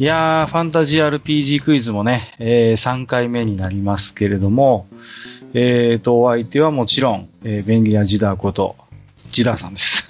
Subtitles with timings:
[0.00, 4.88] いやー、ファンタジー RPG クイズもね、えー、3回目になりますけれども、
[5.54, 8.74] えーと、お相手はもちろん、えー、便利なジダーこと、
[9.30, 10.08] ジダーさんです。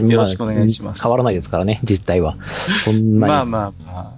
[0.00, 1.02] よろしくお願いします、まあ。
[1.04, 2.36] 変わらないですからね、実態は。
[2.42, 3.18] そんなに。
[3.18, 4.12] まあまあまあ。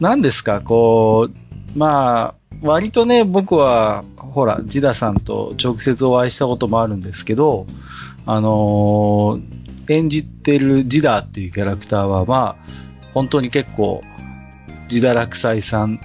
[0.00, 1.30] 何ですか、こ
[1.74, 7.66] う、まあ、割とね、僕は、ほら、ジダさんと直接お会いしたこともあるんですけど、
[8.26, 12.83] あのー、演じてるジダっていうキャラクターは、まあ、
[13.14, 14.02] 本当に結構、
[14.88, 16.00] ジダ落斎さん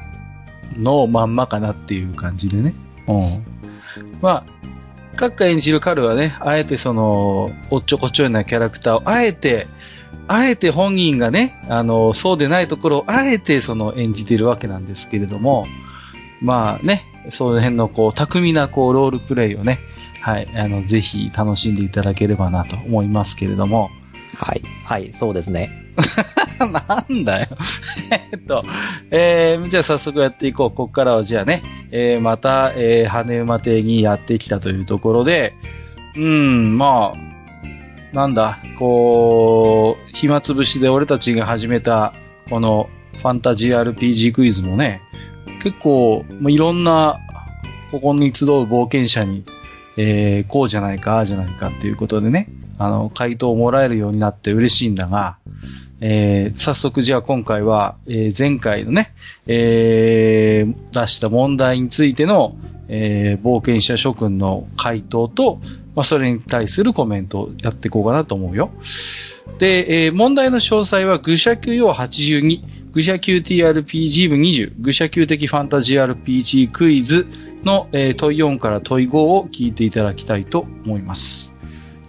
[0.78, 2.74] のまんまかなっていう感じでね。
[3.08, 3.44] うん。
[4.22, 4.44] まあ、
[5.16, 9.68] 各家演じる彼はね、あえてその、おっちょこちょいなキャラクターを、あえて、
[10.28, 15.66] あえて本人がね、あの、そうでないところを、あえてその演じているわけなんですけれども、
[16.42, 19.80] まあね、その辺のこう、巧みなこう、ロールプレイをね、
[20.22, 23.90] はい、あの、ぜひ楽しんでいただければなと思いますけれども。
[24.38, 25.89] はい、はい、そうですね。
[26.60, 27.48] なんだよ
[28.32, 28.64] えっと、
[29.12, 30.70] えー、じゃあ早速やっていこう。
[30.70, 35.54] ここからはじゃあね、えー、また、えー、羽馬亭にやってきたというところで、
[36.16, 42.14] うん、まあ、なんだ、こう、暇つぶしで俺たちが始めた、
[42.50, 45.02] このファンタジー RPG クイズもね、
[45.62, 47.18] 結構、いろんな、
[47.92, 49.44] ここに集う冒険者に、
[49.98, 52.48] えー、こうじゃないか、ああじゃないかっていうことでね、
[52.78, 55.38] あの、回答をもらえるようになって嬉しいんだが、
[56.02, 59.14] えー、早速じゃあ今回は、えー、前回のね、
[59.48, 62.56] えー、出した問題についての、
[62.88, 65.60] えー、冒険者諸君の回答と、
[65.96, 68.72] まあ、それに対するコメントをやっていこうかなと思うよ。
[69.58, 72.62] で、えー、問題の詳細は愚者級用82、
[72.94, 77.28] 愚者級 TRPG 部20、愚者級的ファンタジー RPG クイズ
[77.64, 81.49] の、えー、問い4から問い5を聞いていただきたいと思います。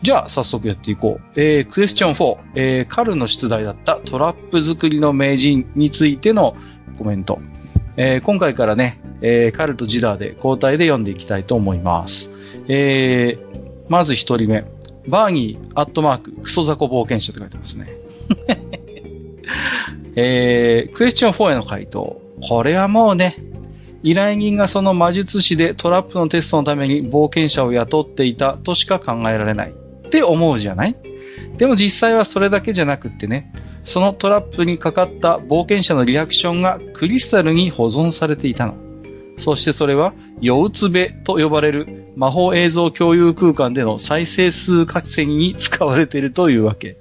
[0.02, 1.40] じゃあ、早速やっていこう。
[1.40, 6.56] えー、クエスチョン4、えー、カルの出題だったトラップ作りの名人についての
[6.97, 7.41] コメント。
[7.97, 12.32] えー、今回からね、えー、カルとジダーで交代で読んでいきたいと思います。
[12.69, 14.64] えー、まず一人目。
[15.06, 17.88] バーニー、アットマーク、クソザコ冒険者って書いてますね。
[20.16, 22.20] えー、クエスチョン4への回答。
[22.48, 23.36] これはもうね、
[24.02, 29.75] 依頼人がその魔術師でトラップのテストのために冒険者を雇っていたとしか考えられない。
[30.10, 30.97] って思うじゃない？
[31.56, 33.53] でも実際はそれだけじゃなくってね、
[33.84, 38.75] そのトラップにかかった冒険者のリアクションがクリスタルに保存されていたの。
[39.37, 46.97] そしてそれは、ヨウツベと呼ばれる魔法映像共有空間での再生数稼ぎに使われているというわけ。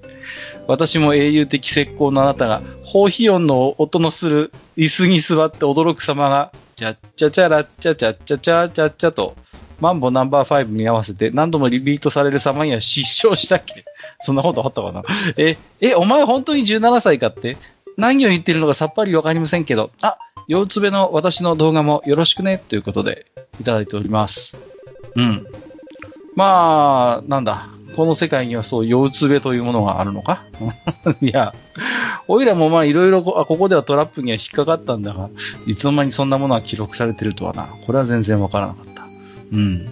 [0.67, 9.35] 私も英雄的石膏のあなたが、ホーヒヨンの音のする椅子に座って驚く様が、チャッチャチャラッチャチャッチャチャチャッチャと、
[9.79, 13.85] マンボナンバー5に合わせて何度もリピートされる様には失笑したっけ？
[14.21, 15.03] そんなことあったかな？
[15.37, 17.57] え、え、お前本当に17歳かって？
[17.97, 22.57] 何を言ってるのかさっぱりわかりませんけど、あ、腰つべの私の動画もよろしくね？
[22.69, 23.25] ということで
[23.59, 24.57] いただいております。
[25.15, 25.45] うん。
[26.35, 27.67] まあ、なんだ？
[27.95, 30.43] この世界にはそう、腰つべというものがあるのか？
[31.21, 31.53] いや、
[32.27, 35.29] おいらもまあいろいろここではトラップには引っかかったんだが、
[35.65, 37.67] いつの間にそんなものが記録されてるとはな。
[37.85, 38.98] これは全然わからなかった。
[39.51, 39.87] うん。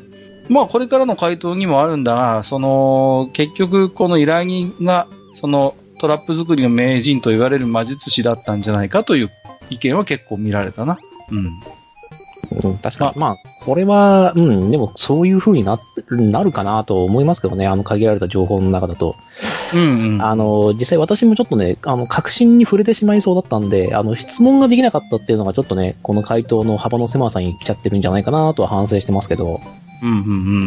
[0.49, 9.31] まあ、これからの回答にもあるんだが、その、結局、この依頼人が、その、トラップ作りの名人と言われる魔術師だったんじゃないかという
[9.69, 10.99] 意見は結構見られたな。
[11.31, 11.49] うん。
[12.51, 13.19] うん、確かに。
[13.19, 19.15] まあ、これは、うん、でもそういう風にな、なるかなと思いますけどね、あの限られた情報の中だと。
[19.75, 29.59] うんうん、あの、実際私もちょっとね、あの、確信に触れてしまいそうだったんで、あの、質問ができなかったっていうのがちょっとね、この回答の幅の狭さに来ちゃってるんじゃないかなとは反省してますけど。
[30.03, 30.17] うんうん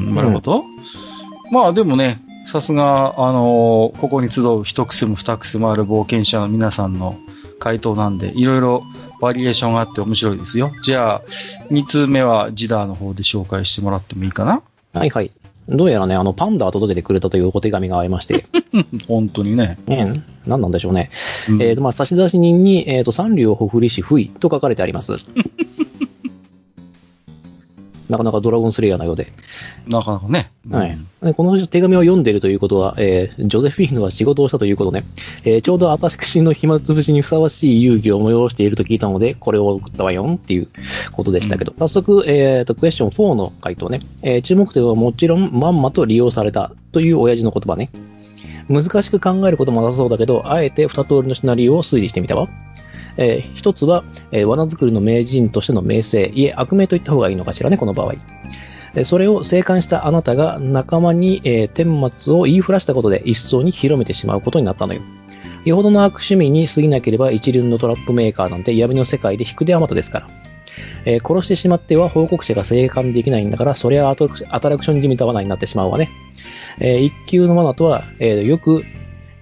[0.09, 0.61] うん、なるほど。
[0.61, 0.65] うん、
[1.53, 7.17] まあでもね、さすが、あのここに集う一癖も二癖もある冒険者の皆さんの
[7.61, 8.83] 回答なんで、いろいろ
[9.21, 10.73] バリエーションがあって面白いですよ。
[10.83, 11.23] じゃあ、
[11.71, 14.63] 2通目はジダーの方で紹介してもらってもいいかな？
[14.93, 15.31] はいはい。
[15.69, 18.45] どうやらね、あの、パンダが届けてくれたというお手紙がありまして。
[19.07, 19.79] 本当にね。
[19.87, 20.25] うん。
[20.47, 21.11] 何なんでしょうね。
[21.49, 25.19] うん、えっ、ー、と、まあ、差出人に、えっ、ー、と、三流ほふりし不意と書かれてあります。
[28.11, 29.33] なかなかドラゴンスレイヤーのようで。
[29.87, 30.51] なかなかね。
[30.71, 30.99] はい。
[31.35, 35.05] この手紙を読んでいるということは、えー、ジョゼフィーヌは仕事をしたということね。
[35.45, 40.69] えー、ちょうど私の暇つぶしにふさわしい遊戯を催していると聞いたので、これを送ったわよっていう
[41.13, 44.01] ことでしたけど、うん、早速、えっ、ー、と、クエスチョン4の回答ね。
[44.23, 47.91] えー、注目点はもちろんまんまと利用されたという親父の言葉ね。
[48.69, 52.49] 難しく考えることもなさそうだけど、あえて二通りのシナリオを推理してみたわ。
[53.17, 58.15] えー、一つは、えー、罠作りの名人としての名声、いえ、悪名と言った方がいいのかしらね、この場合。
[59.05, 61.87] それを生還したあなたが仲間に、えー、天
[62.19, 65.01] 末を言いふらしたことで一層に広めてしまうことになったのよ。
[65.65, 70.27] よほどの悪趣味に過ぎなければ一流のトラップメーカーなんて闇の世界で引く手あまたですから。
[71.05, 76.11] えー殺してしまっては報告者が生還できないんだから、それはアトラクアトラクションじみた罠になってしまうわね。
[76.81, 78.85] えー一級の罠とは、えーよく、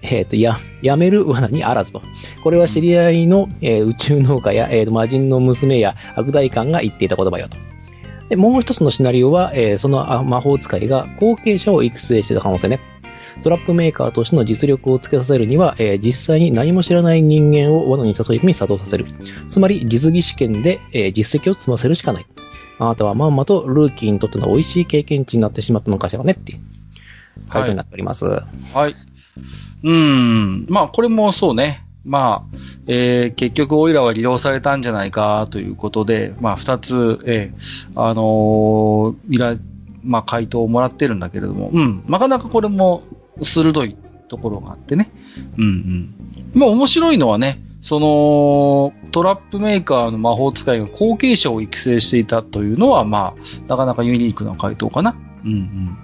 [0.01, 2.01] えーと、や、やめる罠にあらずと。
[2.43, 7.57] これは知り合いの、えー宇宙農家や、えーと魔人の娘や悪大官が言っていた言葉よと。
[8.29, 12.79] で、もう一つのシナリオは、えーその魔法使いが後継者を育成してた可能性ね。
[13.43, 19.05] トラップメーカーとしての実力をつけさせるには、えー実際に何も知らない人間を罠に誘い込み作動させる。
[19.49, 22.25] つまり、実技試験で、えー実績を積ませるしかない。
[22.79, 26.59] あなたはまんまとルーキーにとっての美味しい経験値になってしまったのかしらねっていう
[27.49, 28.23] 回答になっております。
[28.23, 28.95] はい。
[29.83, 30.65] うん。
[30.69, 31.85] まあ、これもそうね。
[32.05, 39.59] まあ、えー結局、オイラは利用されたんじゃないかということで、まあ、二つ、えーあのー、
[40.03, 42.03] まあ、回答をもらってるんだけれども、うん。
[42.07, 43.03] なかなかこれも
[43.41, 43.95] 鋭い
[44.27, 45.11] ところがあってね。
[45.57, 46.13] うんうん。
[46.53, 55.15] まあ、面白いのはね、その、トラップメーカーの魔法使いが後継者を育成していたというのは、まあ、なかなかユニークな回答かな。
[55.45, 55.97] うんうん。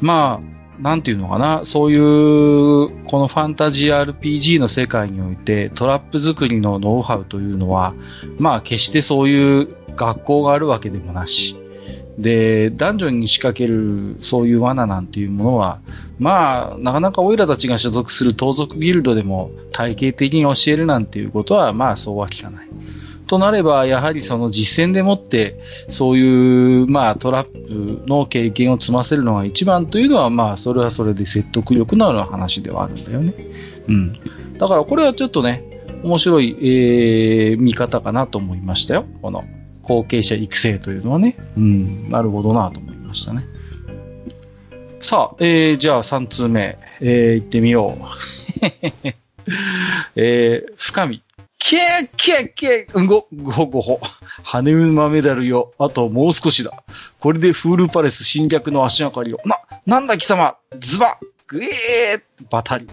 [0.00, 7.94] まあ、なんていうのかな、そういう、このファンタジー RPG の世界において、トラップ作りのノウハウというのは、
[8.38, 11.56] まあ、決してそういう学校があるわけでもなし、
[12.18, 15.80] で、ダンジョンに仕掛ける、そういう罠なんていうものは、
[16.18, 22.68] まあ、なかなかオイラたちが所属する盗賊ギルドでも体系的に教えるなんていうことは、まあ、そうは聞かない。
[23.26, 33.34] となれば、やはりその実践でもって、そういう、まあ、トラップの経験を積ませるのが一番というのは、まあ、それはそれで説得力のある話ではあるんだよね。
[33.88, 34.12] うん。
[34.58, 35.62] だから、これはちょっとね、
[36.02, 39.06] 面白い、えー、見方かなと思いましたよ。
[39.22, 39.44] この、
[39.82, 41.36] 後継者育成というのはね。
[41.56, 43.46] うん、なるほどなと思いましたね。
[45.00, 48.04] さあ、えー、じゃあ3通目、えー、行ってみよう。
[50.16, 51.23] えー、深見。
[51.66, 53.98] けーけーけーご、ご、ごほ。
[54.42, 55.72] 羽馬メダルよ。
[55.78, 56.84] あともう少しだ。
[57.18, 59.38] これでフールパレス侵略の足がかりを。
[59.46, 62.86] な、なんだ貴様ズバグエーバタリ。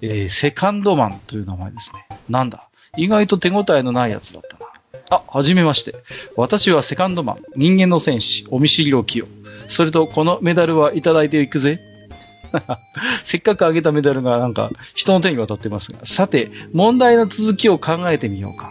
[0.00, 2.08] えー、セカンドマンという名前ですね。
[2.28, 4.66] なんだ意外と手応えのないやつだったな。
[5.08, 5.94] あ、はじめまして。
[6.36, 9.28] 私はセカンドマン、人間の戦士、お見知りおきよ。
[9.68, 11.78] それと、このメダルはいただいていくぜ。
[13.24, 15.98] せっかくあげたメダルがなんか人の手に渡ってますが。
[16.04, 18.70] さて、問題の続きを考えてみようか。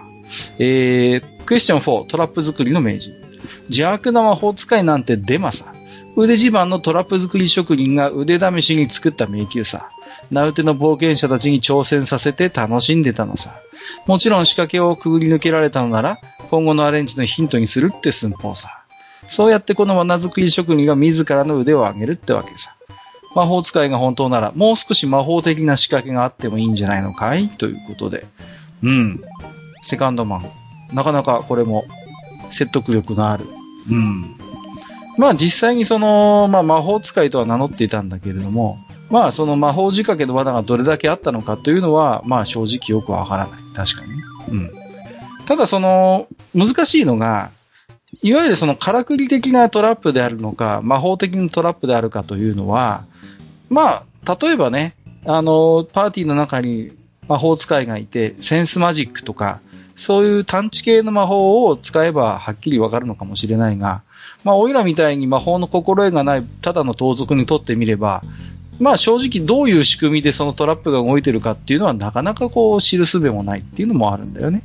[0.59, 3.13] えー、クエスチョン4、トラップ作りの名人。
[3.67, 5.73] 邪悪な魔法使いなんてデマさ。
[6.17, 9.89] 腕自慢のトラップ作り職人が腕試しに作った迷宮さ。
[10.31, 13.51] 名うての冒険者たちに挑戦させて楽しんでたのさ。
[14.07, 16.17] もちろん仕掛けをくぐり抜けられたのなら、
[16.49, 18.81] 今後のアレンジのヒントにするって寸法さ。
[19.27, 22.75] そうやってこの罠作り職人が自らの腕を上げるってわけさ。
[23.35, 27.49] 魔法使いが本当なら、もう少し魔法的な仕掛けがあってもいいんじゃないのかい？
[27.49, 28.25] ということで。
[28.81, 29.21] うん。
[29.81, 30.45] セカンドマン。
[30.93, 31.83] なかなかこれも
[32.49, 33.45] 説得力のある。
[33.89, 34.35] うん。
[35.17, 38.77] まあ実際にその、まあ魔法使いとは名乗っていたんだけれども、
[39.09, 43.59] まあその魔法仕掛けの罠がどれだけあったのかというのは、まあ正直よくわからない。
[43.75, 44.57] 確かに。
[44.57, 44.71] うん。
[45.45, 47.51] ただその、難しいのが、
[48.21, 53.05] いわゆるそのからくり的なトラップであるのか、魔法的なトラップであるかというのは、
[53.69, 54.95] まあ、例えばね、
[55.25, 56.91] あの、パーティーの中に
[57.27, 59.59] 魔法使いがいて、センスマジックとか、
[59.95, 64.01] そういう探知系の魔法を使えばはっきりわかるのかもしれないが、
[64.43, 68.23] まあ、オイラみたいに魔法の心得がない、ただの盗賊にとってみれば、
[68.79, 74.63] まあ正直どういう仕組みでそのトラップが動いてるかっていうのはなかなかこう知るすべもないっていうのもあるんだよね。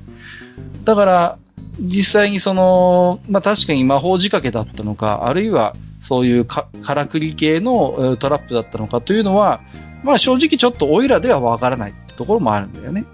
[0.84, 1.38] だから、
[1.78, 9.60] 実際にその、まあ確かに魔法仕掛けだったのか、あるいはそういうかからくり系のえートラップだったのかというのは、
[10.02, 13.04] まあ正直ちょっとオイラではわからないってところもあるんだよね。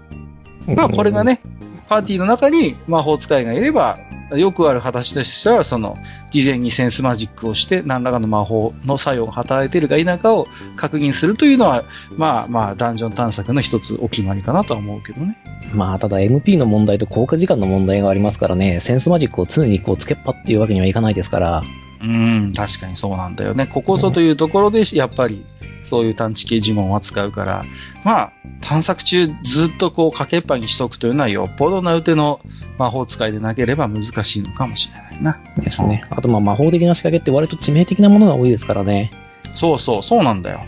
[0.67, 1.41] まあこれがね、
[1.87, 3.97] パーティーの中に魔法使いがいれば、
[4.35, 5.97] よくある形としては、その、
[6.31, 11.85] 事前にセンスマジックをして、何らかの魔法の作用が働いているか否かを確認するというのは、
[12.17, 15.37] まあまあ、ダンジョン探索の一つお決まりかなとは思うけどね。
[15.73, 21.63] まあ、ただ MP の問題と効果時間の問題がありますからね、センスマジックを常にこうつけっぱっていうわけにはいかないですから、
[22.01, 23.67] うん、確かにそうなんだよね。
[23.67, 25.45] ここぞというところで、やっぱり、
[25.83, 27.65] そういう探知系呪文は使うから、
[28.03, 32.41] まあ、探索中ずっとこう、かけっぱにしとくというのは、よっぽどなうての
[32.77, 35.39] 魔法使いでなければ難しいのかもしれないな。
[35.57, 36.03] ですね。
[36.09, 39.11] あとまあ魔法的な仕掛けって割と致命的なものが多いですからね。
[39.55, 40.61] そうそう、そうなんだよ。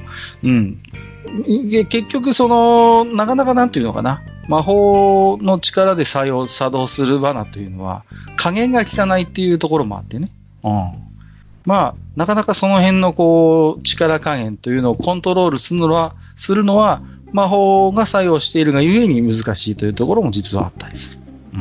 [0.43, 0.81] うん。
[1.45, 4.21] い結局、その、なかなかなんていうのかな。
[4.47, 8.03] 魔法の力で作用、作動する罠というのは、
[8.35, 10.29] 加減が効かないっていうところもあってね。
[10.63, 11.08] うん。
[11.65, 17.01] まあ、なかなかその辺のこう、力加減というのをコントロールするのは、するのは、
[17.31, 21.19] 魔法が作用しているがゆえに難しいというところも実はあったりする。
[21.53, 21.57] う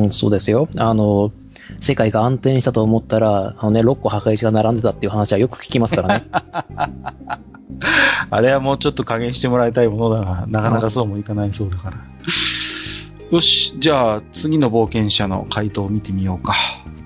[0.00, 0.04] ん。
[0.04, 0.68] うん、そうですよ。
[0.76, 1.32] あの、
[1.80, 6.26] 世界が安定したと思ったら、あのね、6個墓石が並んでたっていう話はよく聞きますからね。
[8.30, 11.96] あれはもうちょっと加減してもらいたいものだが、なかなかそうもいかないそうだから。
[13.30, 16.54] よし、じゃあ次の冒険者の回答を見てみようか。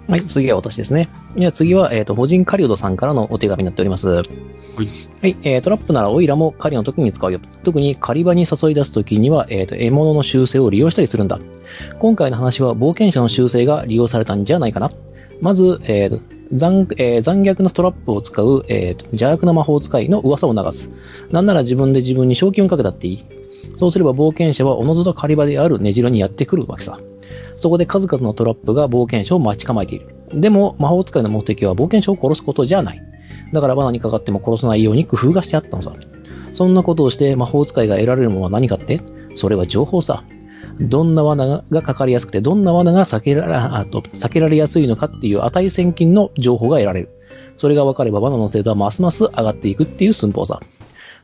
[0.09, 1.09] はい、次は私ですね。
[1.37, 4.09] いや、次は、えっ、と、法人カリオドさんからのお手紙になっております。
[4.09, 7.41] はいえートラップならオイラも狩りの時に使うよ。
[7.63, 11.41] 特に狩り場に誘い出す時には、えーと、獲物の習性を利用したりするんだ。
[11.99, 14.91] 今回の話は冒険者の習性が利用されたんじゃないかな。
[15.41, 16.21] まず、えーと
[16.53, 20.91] 残えー残虐なストラップを使う、えーと邪悪な魔法使いの噂を流す。
[21.31, 23.25] なんなら自分で自分に賞金をかけたっていい。
[23.79, 27.01] そうすれば冒険者はおのずと狩り場である根城にやってくるわけさ。
[27.57, 30.15] そこで数々のトラップが冒険者を待ち構えている。
[30.33, 33.03] でも、魔法使いの目的は冒険者を殺すことじゃない。
[33.53, 35.95] だから罠にかかっても殺さないように工夫がしてあったのさ。
[36.53, 39.01] そんなことをして魔法使いが得られるものは何かって？
[39.35, 40.25] それは情報さ。
[40.81, 47.09] どんな罠がかかりやすくて、どんな罠が避けられ、あと避けられやすいのかっていう値千金の情報が得られる。
[47.57, 50.61] それが分かれば罠の精度はますます上がっていくっていう寸法さ。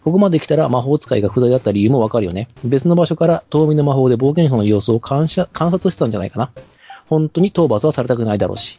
[0.05, 2.49] ここまで来たら魔法使いが不在だった理由もわかるよね。
[2.65, 6.51] 別の場所から遠見の魔法で冒険者の様子を観察してたんじゃないかな。
[7.07, 8.79] 本当に討伐はされたくないだろうし。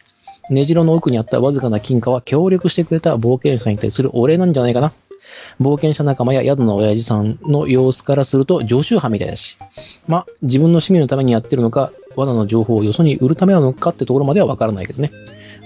[0.49, 4.91] 根城の奥にあったわずかな金貨は協力してくれた冒険者に対するお礼なんじゃないかな。
[5.61, 9.57] 冒険者仲間や宿の親父さんの様子からすると常習犯みたいだし。
[10.07, 15.11] ま、自分の趣味のためにやってるのか、罠の情報をよそに売るためなのかってところまではわからないけどね。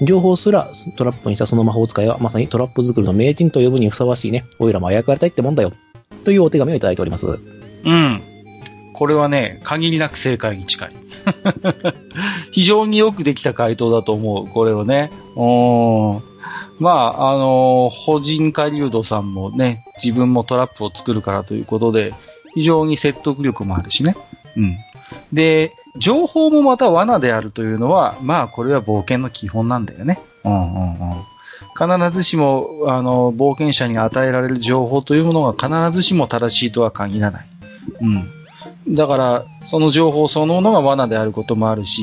[0.01, 4.46] 情報すらトラップにしたその魔法使いはまさにトラップ作りの名人と呼ぶにふさわしいね。
[4.60, 5.74] おいらもあやかれたいってもんだよ。
[6.24, 7.39] というお手紙をいただいております。
[7.86, 8.22] うん。
[8.94, 10.92] これはね、限りなく正解に近い。
[12.51, 15.12] 非常によくできた回答だと思う、これをね。
[15.36, 16.22] うん。
[16.80, 22.13] まあ、あの、法人カリウドさんもね、自分もトラップを作るからということで、
[22.54, 24.16] 非常に説得力もあるしね。
[24.56, 24.77] うん。
[25.32, 30.20] で、情報もまた罠であるというのは、まあ、これは冒険の基本なんだよね。
[30.44, 31.18] うんうんうん。
[31.77, 37.48] 必ずしも、あの、冒険者に与えられる情報というものが必ずしも正しいとは限らない。
[38.01, 38.96] うん。
[38.96, 42.01] だから、その情報そのものが罠であることもあるし、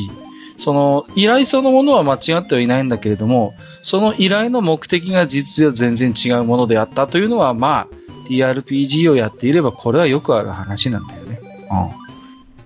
[0.57, 11.41] その依頼そのものは間違ってはいないんだけれども、その依頼の目的が実は全然違うものであったというのは、まあ、TRPG をやっていればこれはよくある話なんだよね。
[11.71, 12.04] うん。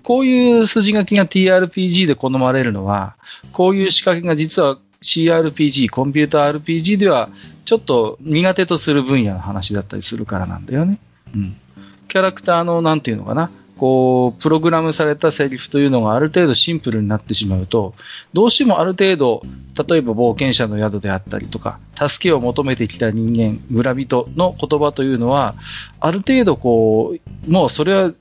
[0.09, 3.13] こういう筋書きが TRPG で好まれるのは、
[3.51, 7.29] こういう仕掛けが実は CRPG、コンピューター RPG では
[7.63, 10.97] ちょっと苦手とする分野の話だったりするからなんだよね。
[11.35, 11.55] うん。
[12.07, 17.93] キャラクターの、なんていうのかな、こう、プログラムされたセリフというのがある程度シンプルになってしまうと、
[18.33, 19.41] どうしてもある程度、
[19.87, 25.55] 例えば冒険者の宿であったりとか、助けを求めてきた人間、村人の言葉というのは、
[26.01, 27.15] ある程度こ
[27.47, 28.11] う、もうそれは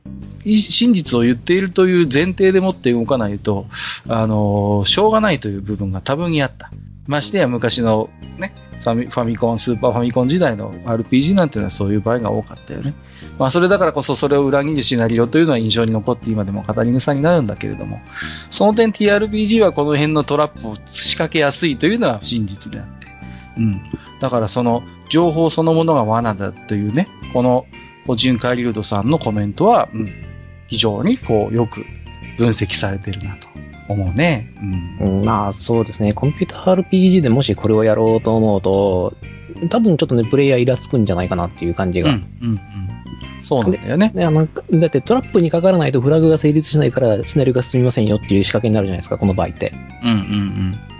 [0.45, 3.67] 真実を言っているという前提でもって動かないと、
[4.07, 6.71] あの、しょうがないという部分が多分にあった。
[7.09, 8.55] ましてや昔のね、
[8.95, 12.95] ファミファミコン、スーパーファミコン時代の RPG なんていうのはそういう場合が多かったよね。
[13.39, 18.01] まあそれだからこそそれを裏切るシナリオというのは印象に残って今でも語り草になるんだけれども、
[18.51, 23.07] その点 TRPG はこの辺のトラップを仕掛けやすいというのは真実であって。
[23.59, 23.81] うん。
[24.21, 27.67] だからその情報そのものが罠だというね、この
[28.07, 30.13] オジュン・カリュードさんのコメントは、うん、
[30.69, 31.85] 非常にこうよく
[32.39, 33.49] 分析されてるなと
[33.89, 34.55] 思うね。
[35.01, 35.19] うん。
[35.19, 39.15] うんまあそうですね、コンピューター RPG でもしこれをやろうと思うと、
[39.71, 42.11] 多分ちょっとね、プレイヤーイラつくんじゃないかなっていう感じが。
[42.11, 42.61] うん、うん、うん。
[43.43, 44.13] そうなんだよね。
[44.15, 49.73] ね、あの、だってトラップにかからないとフラグが成立しないからシナリオが進みませんよっていう仕掛けになるじゃないですか、この場合って。
[50.03, 50.17] うん、うん、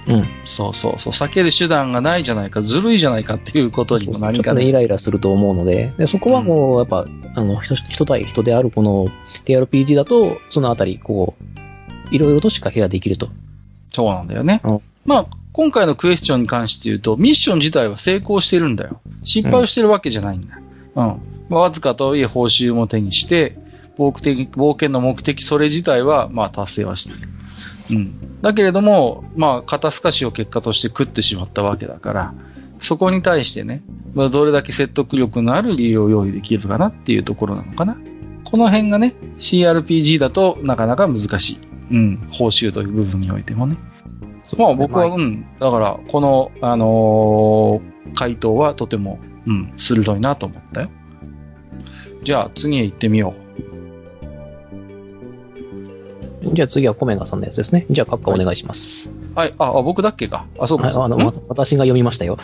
[0.09, 0.19] うん。
[0.21, 0.29] うん。
[0.45, 1.13] そうそうそう。
[1.13, 4.73] 避ける手段がないじゃないか、ずるいじゃないかっていうことにもちょっとね、イ何かね。
[4.73, 9.09] ライラすると思うので、でそこはこう、やっぱ、あの、人人対人であるこの
[9.45, 11.58] TRPG だと、そのあたり、こう、
[12.11, 13.29] いろいろと仕掛けができると。
[13.93, 14.81] そうなんだよねうん。
[15.05, 19.01] まあ、今回のクエスチョンに関して言うと、ミッション自体は成功してるんだよ。
[19.25, 20.57] 失敗をしてるわけじゃないんだ。
[20.57, 21.21] うん。
[21.49, 23.59] まあ、わずかとはいえ報酬も手にして、
[23.99, 27.29] 冒険冒険の目的、それ自体は、まあ、達成はしている。
[27.91, 28.41] うん。
[28.43, 32.35] だけれども、まあ、肩透かしを結果として食ってしまったわけだから、
[32.79, 33.83] そこに対してね、
[34.15, 37.97] まあ、どれだけ説得力のある理由を用意できるかなっていうところなのかな。
[38.45, 41.68] この辺がね、CRPG だとなかなか難しい。
[41.91, 42.29] うん。
[42.31, 43.77] 報酬という部分においてもね。
[44.57, 45.47] まあ僕は、まうん。
[45.61, 50.89] だから、この、あのー回答はとても、うん、鋭いなと思ったよ。
[52.23, 53.35] じゃあ次へ行ってみよ
[56.55, 57.85] じゃあ次はコメガさんのやつですね。
[57.91, 59.11] じゃあ、閣下お願いします。
[59.35, 59.55] はい。
[59.59, 60.47] あ、あ僕だっけか。
[60.59, 60.87] あ、そうか。
[60.89, 61.17] はい、あの、
[61.49, 62.39] 私が読みましたよ。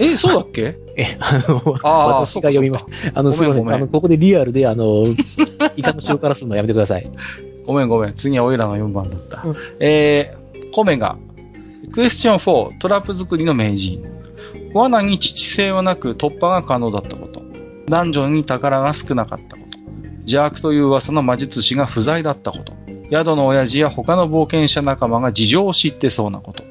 [0.00, 0.76] え、そうだっけ？
[0.96, 3.18] え、あの、あー私が読みました。
[3.18, 5.04] あの、すいませんあの、ここでリアルで、あの、
[5.76, 7.08] イカの塩辛するのやめてください。
[7.66, 8.14] ごめんごめん。
[8.14, 9.42] 次はオイラの4番だった。
[9.44, 11.16] うんえー、コメが、
[11.92, 14.04] クエスチョン4、トラップ作りの名人。
[14.72, 17.42] 罠に致死性はなく突破が可能だったこと。
[17.88, 19.78] ダンジョンに宝が少なかったこと。
[20.20, 22.72] 邪悪という噂の魔術師が不在だったこと。
[23.10, 26.62] 宿の親父や他の冒険者仲間が事情を知ってそうなこと。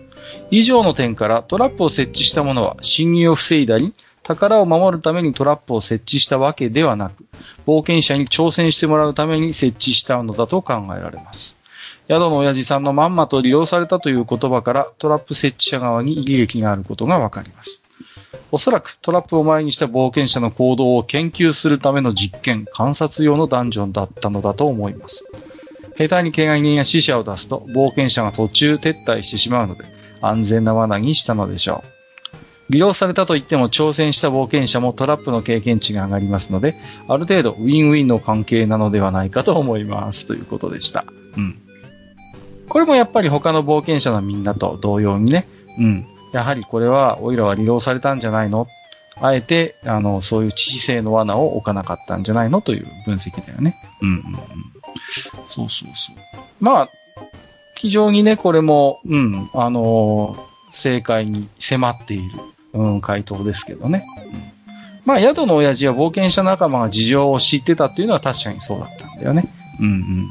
[0.52, 3.94] 以上の点からトラップを設置した者は侵入を防いだり、
[4.36, 7.26] 宝を守るためにトラップを設置したわけではなく、
[7.66, 11.56] 冒険者に挑戦してもらうために設置したのだと考えられます。
[12.08, 17.82] 宿の親父さんのまんまと利用されたという言葉からトラップ設置者側に利益があることがわかります。
[18.52, 25.26] おそらくトラップを前にした冒険者の行動を研究するための実験、観察用のダンジョンだったのだと思います。
[25.98, 29.86] 下手に怪我人や死者を出すと冒険者が途中撤退してしまうので
[30.22, 31.99] 安全な罠にしたのでしょう。
[32.70, 36.76] 利用されたと言っても挑戦した冒険者もトラップの経験値が上がりますので、
[37.08, 40.28] ある程度ウィンウィンの関係なのではないかと思います。
[40.28, 41.06] ということでした。
[41.36, 41.60] うん。
[42.68, 45.48] これもやっぱり他の冒険者のみんなと同様にね、
[45.80, 46.06] うん。
[46.32, 48.68] やはりこれは、オイラは利用されたんじゃないの？
[49.20, 52.62] あえて、あの、そういう致死性の罠を置かなかったんじゃないの？
[52.62, 53.76] という分析だよね。
[54.04, 54.24] うんうんうん。
[55.48, 56.18] そうそうそう。
[56.60, 56.90] まあ、
[57.76, 62.24] 非常にね、これも、うん、あのー正解に迫っている、
[62.74, 64.06] うん、回答ですけどね。
[64.34, 64.60] うん
[65.10, 69.52] まあ、宿の親父は冒険者仲間が事情を知ってたっていうのは確かにそうだったんだよね。
[69.80, 70.30] うん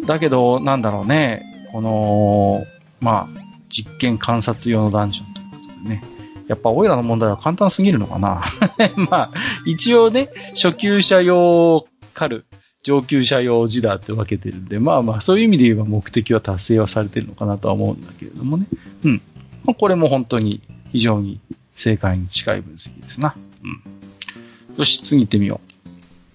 [0.00, 0.06] うん。
[0.06, 2.64] だけど、なんだろうね、この、
[3.00, 6.02] まあ、実験観察用のダンジョンということでね。
[6.48, 8.42] やっぱ、オイラの問題は簡単すぎるのかな。
[8.96, 9.32] まあ、
[9.64, 10.30] 一応ね、
[10.60, 12.46] 初級者用狩る、
[12.82, 18.66] 上級者用ジダーって分けてるんで、まあまあ、そういう意味で言えば目的は達成はされてるのかなとは思うんだけれどもね。
[19.04, 19.22] うん。
[19.64, 21.40] まあこれも本当に非常に
[21.74, 23.34] 正解に近い分析ですな。
[23.62, 24.76] うん。
[24.76, 25.60] よし、次行ってみよ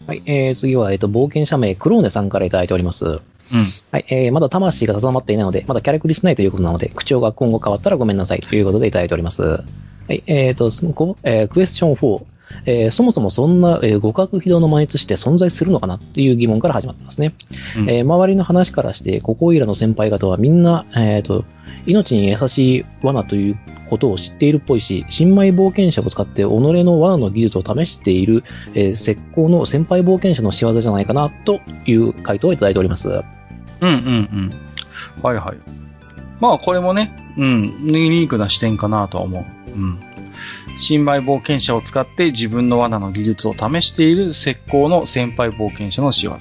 [0.05, 3.05] はい、えー、次は、えっ、と、冒険者名、クローネさんからいただいております。
[3.05, 3.21] う。
[3.53, 3.67] うん。
[3.91, 9.43] はい、えー、まだ魂が定まっていないので、まだキャラクリしないということなので、口調が今後変わったらごめんなさいということでいただいております。
[9.43, 9.63] は
[10.09, 12.25] い、えーと、そのこえークエスチョン4。
[12.65, 17.33] えーそもそもそんな、えー互角非道の魔術師って存在するのかなっていう疑問から始まってますね。
[17.77, 21.45] うんえー周りの話からして、ここいらの先輩方はみんな、えーと、
[21.85, 23.57] 命に優しい罠という
[23.89, 33.09] ことを知っているっぽいし、新米冒険者を使って己の罠の技術を試している、えー石膏の先輩冒険者の仕業じゃないかな、という回答をいただいております。
[33.09, 33.23] うん
[33.81, 34.53] うんうん。
[35.21, 35.57] はいはい。
[36.39, 39.45] まあこれもね、うん、ユニークな視点かなとは思う。
[39.75, 39.99] うん。
[40.77, 46.37] 新米冒険者を使って自分の罠の技術を試している石膏の先輩冒険者の仕業。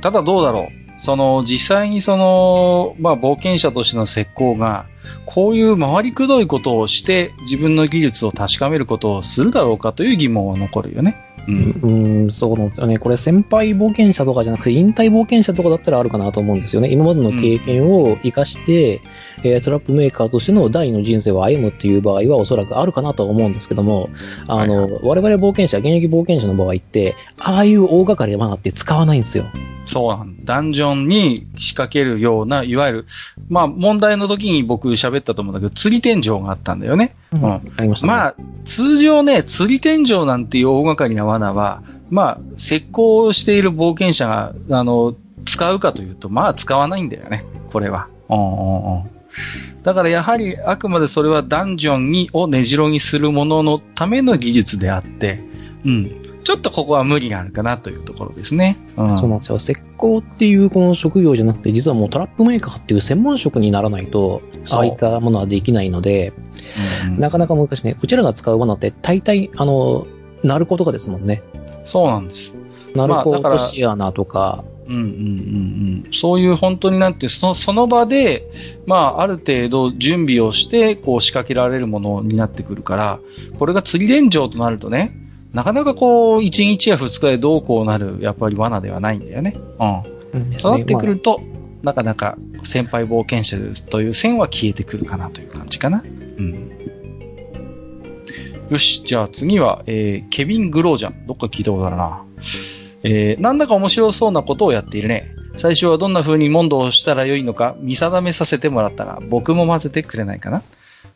[0.00, 0.80] ただどうだろう。
[1.00, 4.84] その、実際にその、まあ冒険者としての石膏が、
[5.24, 11.16] こういう回りくどいことをして自分の技術を確かめることをするだろうかという疑問は残るよね。
[11.48, 11.50] う。
[11.50, 12.98] うんん、ん、そうなんですよね。
[12.98, 16.90] これ先輩冒険者とかじゃなくて、引退冒険者とかだったらあるかなと思うんですよね。
[16.90, 19.00] 今までの経験を活かして、
[19.42, 24.10] えートラップメーカーとしての第二の人生を歩むっていう場合はおそらくあるかなとは思うんですけども、
[24.48, 29.46] あの、はい我々冒険者、現役冒険者の場合って、ああいう大掛かりな罠って使わないんですよ。
[29.86, 30.54] そうなんだ。
[30.54, 33.06] ダンジョンに仕掛けるような、いわゆる、
[33.48, 37.14] まあ問題の時に僕喋ったと思うんだけど、釣り天井があったんだよね。
[37.32, 38.12] うんありましたね。
[38.12, 45.14] まあ、通常ね、釣り天井なんていう大掛かりな罠は、まあ、石膏をしている冒険者が、あの、
[45.44, 47.44] 使うかというと、まあ、使わないんだよね。
[47.68, 48.08] これは。
[48.28, 49.10] うんうんうん。
[49.82, 55.40] だからやはり、あくまでそれはダンジョンに、を根城にするもののための技術であって、
[55.84, 56.16] うん。
[56.42, 58.76] ちょっとここは無理があるかなというところですね。
[58.96, 59.18] うん。
[59.18, 59.56] そうなんですよ。
[59.56, 66.32] 石膏っていうこの職業じゃなくて、実はもうトラップメーカーっていう専門職にならないと、そうああいったものはできないので、
[67.06, 67.96] うんうんなかなか難しいね。
[68.02, 70.06] うちらが使う罠って大体、あの、
[70.42, 71.42] ナルコとかですもんね。
[71.84, 72.54] そうなんです。
[72.94, 75.06] ナルコまあだからとシアナとか、うんうんうん
[76.04, 76.12] うん。
[76.12, 78.50] そういう本当になんて、そのその場で、
[78.86, 83.20] まあ、ある程度準備をして、こう仕掛けられるものになってくるから、
[83.58, 85.16] これが釣り連城となるとね、
[85.52, 89.54] なかなかこう、1日や2日でどうこうなる、やっぱり罠ではないんだよね。
[89.78, 90.02] うん。
[90.32, 91.40] うんとなってくまると、
[91.82, 93.56] なかなか先輩冒険者
[93.88, 96.04] という線は消えてくるかなという感じかな。
[96.38, 96.69] うん。
[98.70, 101.26] よし、じゃあ次は、えー、ケビン・グロージャン。
[101.26, 102.22] どっか聞いたことあるな。
[103.02, 105.34] えー、なんだか面白そうなことをやっているね。
[105.56, 110.62] 最初はどんな風に問答をしたらよいのか見定めさせてもらったが、僕も混ぜてくれないかな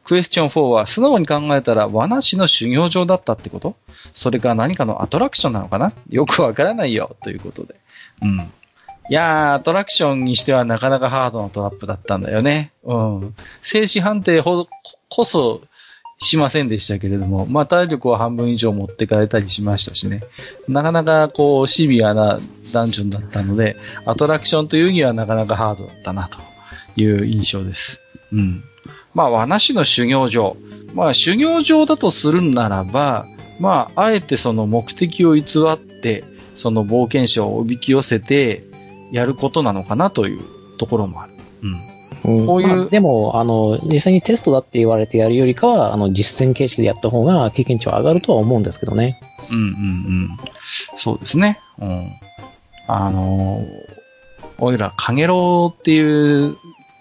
[0.02, 3.76] クエスチョン4は素直に考えたら罠師の修行場だったってこと？
[4.14, 5.92] それか何かのアトラクションなのかな？
[6.10, 7.16] よくわからないよ。
[7.22, 7.76] ということで。
[8.22, 8.40] うん。
[9.10, 12.72] いやー、アトラクションにしてはなかなかハードなトラップだったんだよね。
[12.82, 13.34] うん。
[13.62, 14.68] 静止判定ほど
[15.08, 15.60] こそ
[16.18, 20.22] しませんでしたけれども、まあ体力は半分以上持ってかれたりしましたしね。
[20.68, 22.40] なかなかこうシビアな
[22.72, 26.38] ダンジョンだったので、アトラクションというにはなかなかハードだったなと
[27.00, 28.00] いう印象です。
[28.32, 28.62] うん。
[29.14, 30.56] まあ、和しの修行場。
[30.92, 33.26] まあ、修行場だとするならば、
[33.60, 36.24] まあ、あえてその目的を偽って、
[36.56, 38.64] その冒険者をおびき寄せて、
[39.12, 40.40] やることなのかなという
[40.78, 41.32] ところもある。
[41.62, 41.93] うん。
[42.24, 49.20] うんこういうまあでも、あの、実際にテストだって言われてやるよりかは、あの、実践形式でやった方が経験値は上がるとは思うんですけどね。
[49.50, 50.28] うんうんうん。
[50.96, 51.58] そうですね。
[51.80, 52.08] うん。
[52.88, 53.64] あのー、
[54.58, 56.56] おいら、かげろうっていう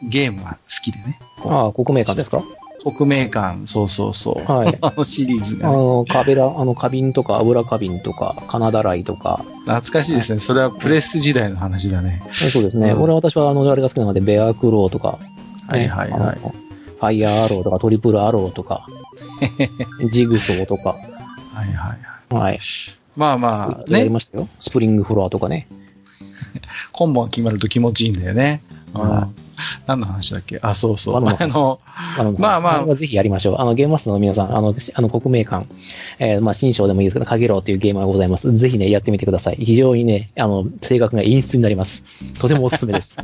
[0.09, 1.19] ゲームが好きでね。
[1.45, 2.41] ああ、国名館ですか？
[2.83, 4.51] 国名館、そうそうそう。
[4.51, 4.77] はい。
[4.81, 10.39] あのシリーズがね、あの、カベラ、あの、花瓶とか油花瓶とか、カナダライとか、懐かしいですね。
[10.39, 12.21] それはプレステ時代の話だね。
[12.31, 12.89] そうですね。
[12.91, 15.19] うん俺は私は、あの、あれが好きなので、ベアクローとか、
[15.67, 16.37] はいはいはい
[16.99, 18.87] ファイヤーアローとか、トリプルアローとか、
[20.13, 20.95] ジグソーとか、は
[21.65, 22.41] いはいはい。
[22.43, 22.59] はい。
[23.17, 24.47] まあまあ、やりね、ましたよ。
[24.59, 25.67] スプリングフロアとかね。
[26.93, 28.61] コンボが決まると気持ちいいんだよね。
[28.93, 29.29] うんは
[29.87, 30.59] 何の話だっけ？
[30.61, 31.13] あ、そうそう。
[31.15, 31.79] 罠の話あの、
[32.19, 33.55] あの、まあまあぜひやりましょう。
[33.59, 35.67] あの、ゲームマスターの皆さん、あの、あの、国名館、
[36.19, 38.55] えーまあ、新章でもいいですけど、かげろうというゲームがございます。
[38.55, 39.57] ぜひね、やってみてください。
[39.59, 42.03] 非常にね、あの、性格が陰湿になります。
[42.39, 43.17] とてもおすすめです。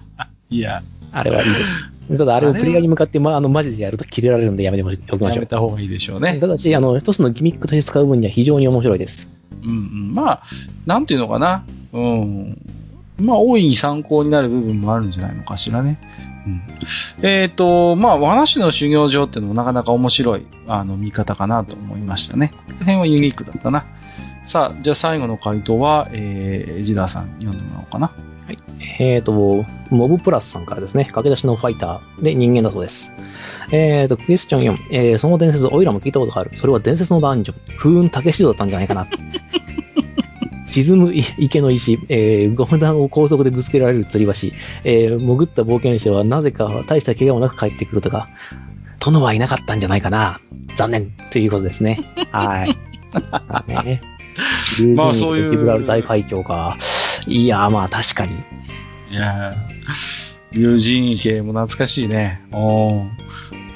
[0.50, 1.84] いや、あれはいいです。
[2.18, 5.30] ただ、あれをプレイヤーに向かって、まあ、あの、マジでやると切れられるんでやめておきましょう。
[5.36, 6.36] やめた方がいいでしょうね。
[6.38, 9.28] ただし、あの、一つのギミックとして使う分には非常に面白いです。
[9.62, 10.14] うんうん。
[10.14, 10.42] まあ、
[10.86, 11.64] なんていうのかな。
[11.92, 12.58] うん。
[13.18, 15.98] まあ、大いに参考になる部分もあるんじゃないのかしらね。
[16.46, 16.62] うん。
[17.22, 22.52] えっ、と、まあ、和梨の修行場っていうのもなかなか面白い、あの、見方かなと思いましたね。
[22.66, 23.84] この辺はユニークだったな。
[24.44, 28.12] さあ、じゃあ最後の回答は、えー、ジダーさん読んでもらおうかな。
[28.46, 28.58] はい
[28.98, 33.10] えっ、と、モブプラスさんからですね、駆け出しのファイターで人間だそうです。
[33.72, 36.50] えっ、と、クエスチョン4、えーその伝説、オイラも聞いたことがある。
[36.54, 37.76] それは伝説のダンジョン。
[37.78, 39.06] 風雲竹城だったんじゃないかな。
[40.82, 48.28] 沈む池の石、えー、ゴム弾を高速でぶつけられる吊り橋、えー潜った冒険者はなぜか大した怪我もなく帰ってくるとか、
[48.98, 50.40] 殿はいなかったんじゃないかな。
[50.74, 51.12] 残念。
[51.30, 52.00] ということですね。
[52.32, 52.76] はい。
[53.30, 54.00] まあね。
[54.96, 56.76] まあそういうジブラルタル海峡か。
[57.28, 58.32] いや、まあ確かに。
[59.12, 62.42] いやー、友人系も懐かしいね。
[62.50, 63.08] おー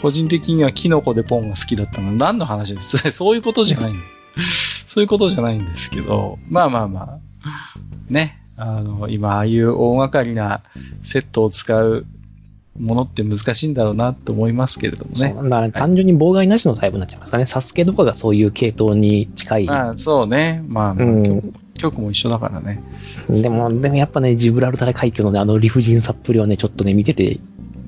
[0.01, 2.13] 個人的にはキノコでポンが好きだったの。
[2.13, 2.99] 何の話です？
[3.13, 3.93] そういうことじゃない。
[4.99, 7.19] そういうことじゃないんですけど、まあまあまあ、
[8.11, 8.43] ね。
[8.57, 10.65] あの、今、ああいう大掛かりな
[11.05, 12.05] セットを使う
[12.77, 15.37] ものって難しいんだろうなと思いますけれどもね。
[15.39, 17.47] そう単純に妨害なしのタイプになっちゃいますかね。
[17.47, 19.67] サスケとかがそういう系統に近い。
[19.67, 20.65] まあ、そうね。
[20.67, 22.83] まあ、まあうん曲曲も一緒だからね。
[23.29, 27.39] でも、でもやっぱね、ジブラルタル海峡のね、あの理不尽さっぷりはね、ちょっとね、見てて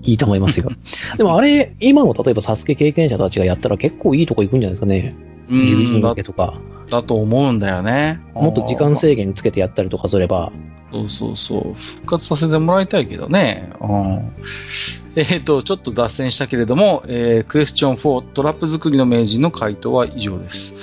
[0.05, 0.71] いいと思いますよ。
[1.19, 5.17] でもあれ、今の例えばサスケ経験者たちがやったら結構いいとこ行くんじゃないですかね。
[5.51, 6.61] うん、だグ系とか。
[6.91, 8.21] だと思うんだよね。
[8.35, 10.53] もっと時間制限つけてやったりとかすれば。
[10.93, 11.75] そうそうそう。
[11.75, 13.71] 復活させてもらいたいけどね。
[13.81, 14.33] うん。
[15.17, 20.75] えっ、と、ちょっと脱線したけれども、えークエスチョン4、トラップ作りの名人の回答は以上です。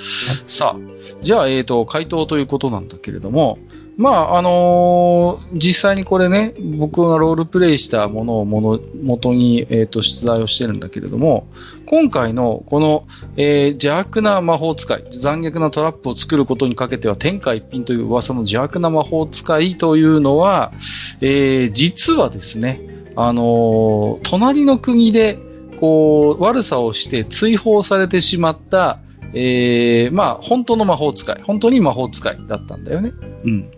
[0.48, 0.76] さあ、
[1.22, 3.58] じゃあ、えっ、と、回答ということなんだけれども、
[3.98, 11.48] まあ、あのー実際にこれね、僕がロールプレイしたものをもの元に、えっ、と、出題をしてるんだけれども、
[11.86, 13.06] 今回のこの、
[13.36, 20.72] えー邪悪な魔法使い、残虐なトラップを作ることにかけては天下一品という噂の邪悪な魔法使いというのは、
[21.20, 22.80] えー実はですね、
[23.16, 25.40] あの隣の国で、
[25.80, 29.00] こう、悪さをして追放されてしまった、
[29.34, 33.12] えーまあ、本当の魔法使い、本当に魔法使いだったんだよね。
[33.44, 33.70] うん。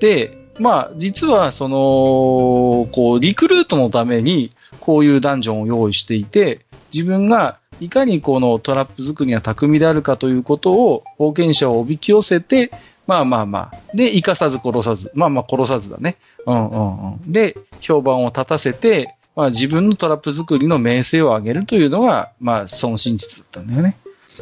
[0.00, 12.70] で、まあ、実は、その、こう、リクルートのために、こういうダンジョンを用意していて、自分がいかにこのトラップ作りが巧みであるかということを、冒険者をおびき寄せて、
[13.06, 13.96] まあまあまあ。
[13.96, 15.10] で、生かさず殺さず。
[15.14, 16.16] まあまあ殺さずだね。
[16.46, 17.32] うんうんうん。
[17.32, 23.96] で、評判を立たせて、まあ自分のトラップ作りの名声を上げるというのが、まあその真実だったんだよね。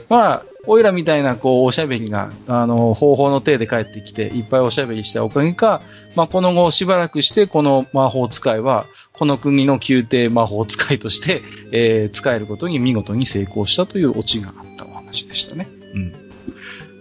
[0.09, 5.81] まあ、オイラみたいな、こう、おしゃべりが、あの、方法の手で帰ってきて、いっぱいおしゃべりしたおかげか、
[6.15, 15.69] まあ、この後しばらくして、この魔法使いは、この国の宮廷魔法使いとして、えー使えることに見事に成功したというオチがあったお話でしたね。
[15.95, 16.13] うん。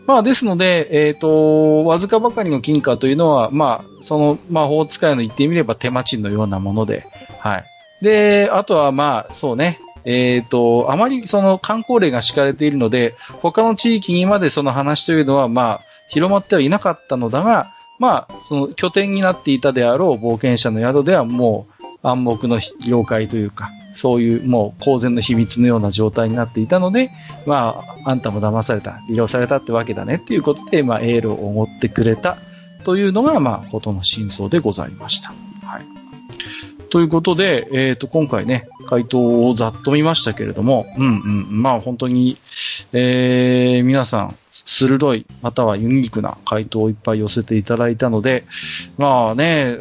[0.07, 7.05] まあ、ですので、えっ、と、わずかばかりの金貨というのは、まあ、その魔法使いの言ってみれば手間賃のようなもので、
[7.39, 7.65] はい。
[8.01, 17.65] で、あとはまあ、そうね、えっ、と、あまりその観光例が敷かれているので、他の地域にまでその話というのは、まあ、広まってはいなかったのだが、
[17.99, 21.67] まあ、その拠点になっていたであろう冒険者の宿ではも
[22.03, 27.09] う暗黙の了解というか、そういうもう公然の秘密のような状態になっていたので、
[27.45, 32.37] まあ、あんたも騙された、利用されたってわけだねっていうことで、まあ、エールをおごってくれた
[32.83, 35.33] というのが、まあ、ことの真相でございました。
[35.65, 36.04] はい。
[36.89, 42.37] ということで、えっ、と、今回ね、回答をざっと見ましたけれども、うんうん、まあ本当に、
[42.93, 48.45] えー、皆さん、鋭い、またはユニークな回答をいっぱい寄せていただいたので、
[48.97, 49.77] まあね、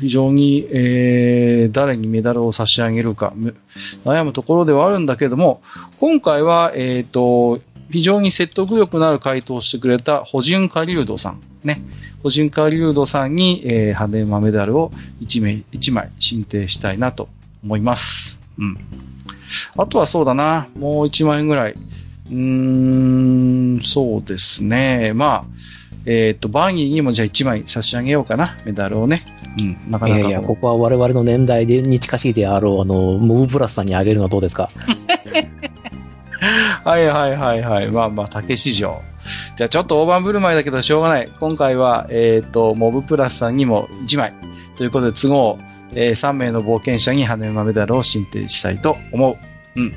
[0.00, 3.32] 非常に、えー、誰にメダルを差し上げるか、
[4.04, 5.62] 悩むところではあるんだけども、
[5.98, 11.40] 今回は、えっ、と、非常に説得力のある回答をしてくれた、ホジュン・カリュードさん。
[11.64, 11.82] ね。
[12.22, 14.90] ホジュン・カリュードさんに、えー、ハネマメダルを
[15.22, 17.28] 1名、1枚申請したいなと
[17.64, 18.38] 思います。
[18.58, 18.76] うん。
[19.76, 20.68] あとはそうだな。
[20.78, 21.72] もう1枚ぐらい。
[21.72, 25.12] うーん、そうですね。
[25.14, 25.44] まあ、
[26.06, 28.56] えっ、と、バーニーにもじゃあ1枚差し上げようかな。
[28.64, 29.24] メダルをね。
[29.58, 29.76] うん。
[29.90, 30.18] なかなか。
[30.18, 34.70] いやいや、ここは我々の年代でに近しいであろう、あの、モブプラスさんにあげるのはどうですか？
[36.84, 37.90] はいはいはいはい。
[37.90, 39.02] まあまあ、竹市場。
[39.56, 41.32] じゃあちょっと大盤振る舞いだけどしょうがない。
[41.40, 44.32] 今回は、えっ、と、モブプラスさんにも1枚。
[44.76, 45.58] ということで、都合、
[45.94, 49.38] えー3名の冒険者に羽馬メダルを申請したいと思う。
[49.80, 49.94] うん。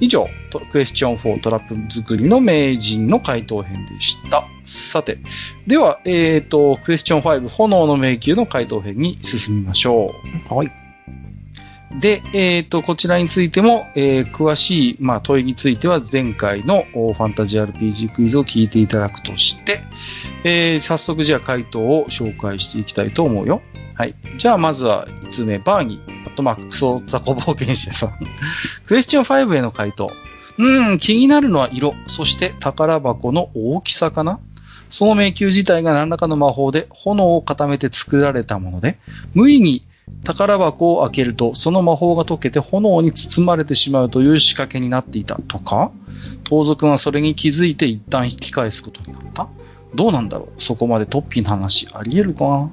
[0.00, 0.28] 以上、
[0.72, 4.44] クエスチョン4トラップ作りの名人の回答編でした。
[4.64, 5.18] さて、
[5.66, 10.14] では、えっ、と、クエスチョン5炎の迷宮の回答編に進みましょ
[10.50, 10.54] う。
[10.54, 10.79] はい。
[11.98, 19.82] で、えっ、と、こちらについても、えー詳しい、まあ、問いについては前回のファンタジー RPG クイズを聞いていただくとして、
[20.44, 23.60] えー早速じゃあ回答を紹介していきたいと思うよ。
[23.96, 24.14] はい。
[24.38, 28.12] じゃあまずは5つ目、バーニー、あとマックスザコ冒険者さん。
[28.86, 30.10] クエスチョン5への回答。
[30.58, 34.38] うん、気になるのは色、そして宝箱の大きさかな
[34.90, 38.98] その迷宮自体が何らかの魔法で炎を固めて作られたもので、
[39.34, 39.84] 無意に
[40.24, 45.90] 宝箱を開けると、その魔法が解けて炎に包まれてしまうという仕掛けになっていたとか
[46.44, 49.48] 盗賊がそれに気づいて一旦引き返すことになった。
[49.94, 50.62] どうなんだろう？
[50.62, 52.70] そこまでトッピーの話あり得るかな？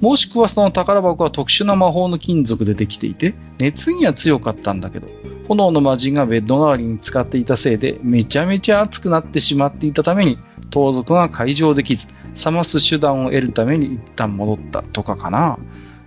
[0.00, 5.08] もしくはその宝箱は特殊な魔法の金属でできていて、熱には強かったんだけど、
[5.48, 10.38] 炎の魔人がベッド代わりに使っていたせいで、めちゃめちゃ熱くなってしまっていたために、
[10.70, 12.06] 盗賊が解錠できず、
[12.46, 15.58] 冷ます手段を得るために一旦戻ったとかかな。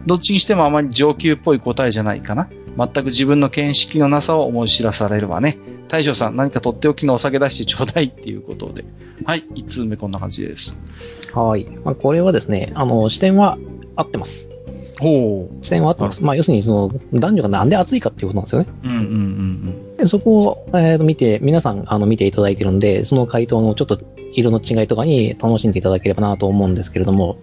[0.05, 2.49] どっちにしてもあまり上級っぽい答えじゃないかな。
[2.77, 5.57] 全く自分の見識のなさを思い知らされるわね。
[5.87, 8.83] 大将さん、何かとっておきのお酒出してちょうだいっていうことで。
[9.25, 10.75] はい、1通目こんな感じです。
[11.33, 11.65] はい。
[11.83, 13.57] まあ、これはですね、あの、視点は
[13.95, 14.49] 合ってます。
[14.99, 16.23] 視点は合ってます。
[16.23, 18.67] まあ、要するに、その、男女がなんで熱いかっていうことなんですよね。
[18.83, 23.99] うんうんうんでそこを、えーと見て、皆さん、あの、見ていただいてるんで、その回答のちょっと
[24.33, 27.37] 色の違いとかに楽しんでいただければなと思うんですけれども、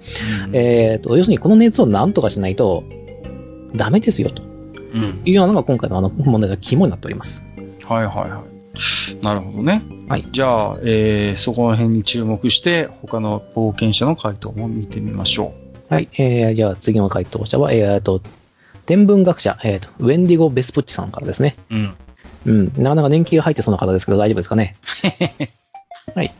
[0.49, 0.57] うん。
[0.57, 2.85] えーと、要するにこの熱を何とかしないと、
[3.75, 5.23] ダメですよ、とうん。
[5.25, 7.45] いうようなのが今回のあの問題の肝になっております。
[7.85, 9.25] はいはいはい。
[9.25, 9.83] なるほどね。
[10.09, 10.27] はい。
[10.33, 15.55] じゃあ、えー、そこの辺に注目して、他の冒険者の回答も見てみましょ
[15.91, 18.23] はい、えー、じゃあ次の回答者は、えーと、
[18.87, 21.57] 天文学者、えーと、ウェンディゴ・ベスプッチさんからですね。
[21.69, 21.75] う。
[21.75, 21.97] うん。
[22.47, 24.77] うん、なかなか年季が入ってそうな方ですけど大丈夫ですかね？
[26.15, 26.33] はい。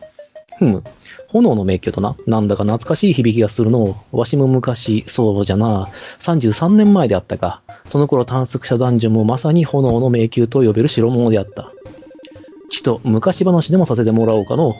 [0.57, 0.83] ふむ。
[1.27, 11.71] 炎の迷宮とな、なんだか懐かしい響きがするのを、わしも昔、そうじゃな、33年前であったが、その頃探索者ダンジョンもまさに炎の迷宮と呼べる代物であった。
[12.69, 14.75] ちと昔話でもさせてもらおうかの。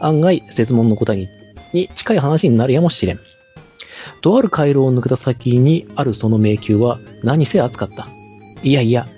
[0.00, 1.28] 案外、説問の答えに
[1.72, 3.20] に近い話になるやもしれん。
[4.20, 8.06] とある回廊を抜けた先にあるその迷宮は何せ熱かった。
[8.62, 9.08] いやいや、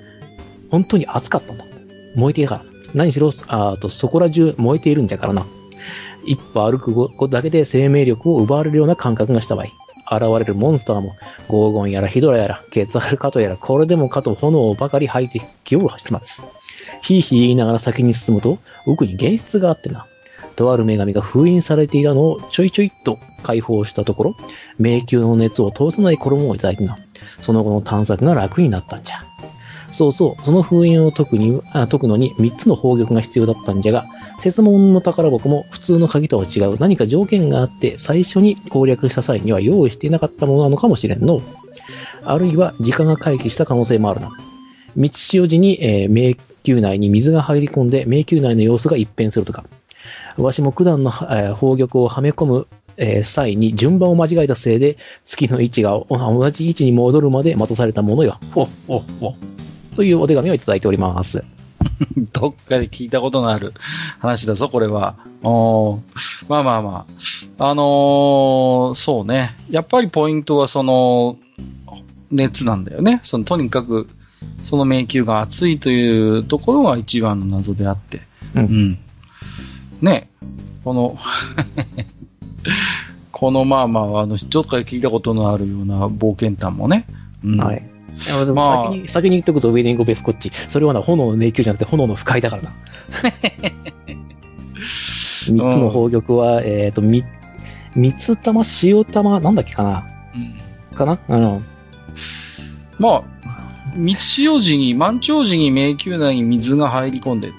[0.71, 1.65] 本当に熱かったんだ。
[2.17, 2.75] 燃えていたから。
[2.95, 5.47] 何しろ、あーと、そこら中燃えているんじゃからな。
[6.27, 9.73] 一歩歩くだけで生命力を奪われるような感覚がしたわい。
[10.11, 11.15] 現れるモンスターも、
[11.49, 16.43] ゴーゴンやらヒドラやら、ケツアルカトやら、これでもかと炎ばかり吐いて気を走ってます。
[17.03, 20.07] ひいひい言いながら先に進むと、奥に現実があってな。
[20.55, 24.37] とある女神が封印されていたのをちょいちょいと解放したところ、
[24.79, 26.99] 迷宮の熱を通さない衣をいただいてな。
[27.41, 29.23] その後の探索が楽になったんじゃ。
[29.93, 34.05] そうそう、その封印を解くにあ解くのに3つの宝玉が必要だったんじゃが、
[34.41, 41.41] 説問の宝箱も普通の鍵とは違う何か条件があって、最初に攻略した際には用意していなかったものなのかもしれんの。
[42.25, 44.33] あるいは時間が回帰した可能性もあるな。
[44.97, 46.37] 道潮時に、えー迷
[46.67, 49.65] 宮内に水が入り込んで迷宮内の様子が一変するとか。
[50.37, 58.39] わしも九段の、えー宝玉をはめ込む、えー際に順番を間違えたせいで、月の位置がお同じ位置に戻るまで待たされたものよ。
[58.53, 59.35] ほっほっほ。
[59.97, 61.45] というお手紙をいただいております。
[62.33, 63.73] どっかで聞いたことのある
[64.19, 65.17] 話だぞ、これは。
[65.43, 66.01] おー
[66.49, 67.07] まあまあま
[67.59, 67.71] あ。
[67.71, 69.57] あのーそうね。
[69.71, 71.37] やっぱりポイントはその、
[72.31, 73.21] 熱なんだよね。
[73.23, 74.09] その、とにかく、
[74.65, 78.23] その迷宮が熱いというところが一番の謎であって。
[78.55, 78.99] うんうん。
[80.05, 80.29] ね。
[80.85, 81.19] この、
[83.33, 87.07] このまあまあ、あの、ちょっと聞いたことのあるような冒険譚もね。
[87.45, 87.83] うん、はい。
[88.27, 90.53] でもまあ先に、先に言っとくぞ、ウェディング・オブ・スコッチ。
[90.69, 92.71] それはな、炎の迷宮じゃなくて炎の不快だからな。
[95.49, 97.25] 三つの宝玉は、えっ、と、み、
[97.95, 100.05] 三つ玉、塩玉、なんだっけかな？
[100.35, 101.19] うんかな？
[101.29, 101.65] うん。
[102.99, 103.23] まあ、
[103.97, 107.53] 満ち潮時に、満潮時に迷宮内に水が入り込んで、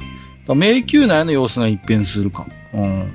[0.54, 2.46] 迷宮内の様子が一変するか。
[2.74, 3.12] うん。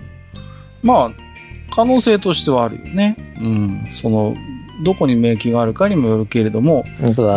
[0.83, 3.17] まあ、可能性としてはあるよね。
[3.41, 3.89] うん。
[3.93, 4.35] その、
[4.83, 6.85] どこに迷宮があるかにもよるけれども、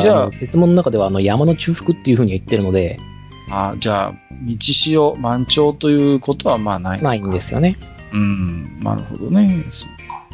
[0.02, 2.98] じゃあ説問の中では、あの、山の中腹っていうふうに言ってるので、
[3.50, 7.78] あじゃあ、満ち潮、満潮ということはまあないないんですよね。
[8.14, 9.66] うん、なるほどね。
[9.72, 10.26] そうか。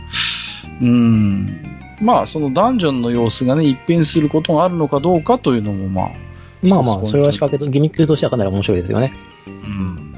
[0.82, 1.80] うん。
[2.02, 6.10] まあ、そのダンジョンの様子がね、一変することがあるのかどうかというのも、まあ、
[6.62, 9.13] まあまあ、それは仕掛けと、ギミックとしてはかなり面白いですよね。
[9.50, 10.14] うん。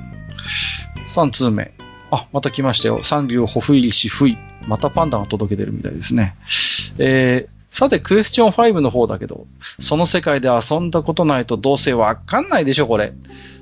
[1.08, 1.74] 3通目。
[2.12, 3.04] あ、また来ましたよ。
[3.04, 4.38] 産業ホフイリシフイ。
[4.68, 6.36] またパンダが届けてるみたいですね。
[6.98, 9.48] えー、さて、クエスチョン5の方だけど、
[9.80, 13.14] その世界で遊んだことないとどうせわかんないでしょ、これ。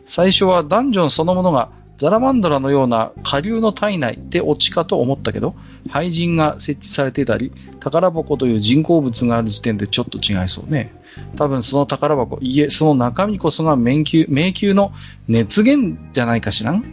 [0.05, 5.53] 最初はダンジョンそのものがザラマンドラのような下流の体内で落ちかと思ったけど、
[5.89, 10.95] 廃人が設置されていたり、宝箱という人工物がある時点でちょっと違いそうね。
[11.35, 14.93] 多分その宝箱、いえ、その中身こそが迷宮迷宮の
[15.27, 16.83] 熱源じゃないかしらん？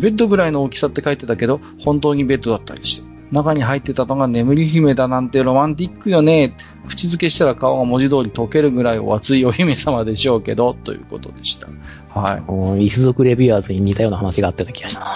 [0.00, 3.19] ベッドぐらいの大きさって書いてたけど、本当にベッドだったりして。
[3.32, 6.56] 中に入ってたのが眠り姫だなんてロマンティックよね。
[6.88, 11.68] 口づけしたら顔が文字通り溶けるぐらいお熱いお姫様でしょうけど、ということでした。
[12.12, 12.42] はい。
[12.48, 15.06] うん一族レビュアーズに似たような話があったような気がしたな。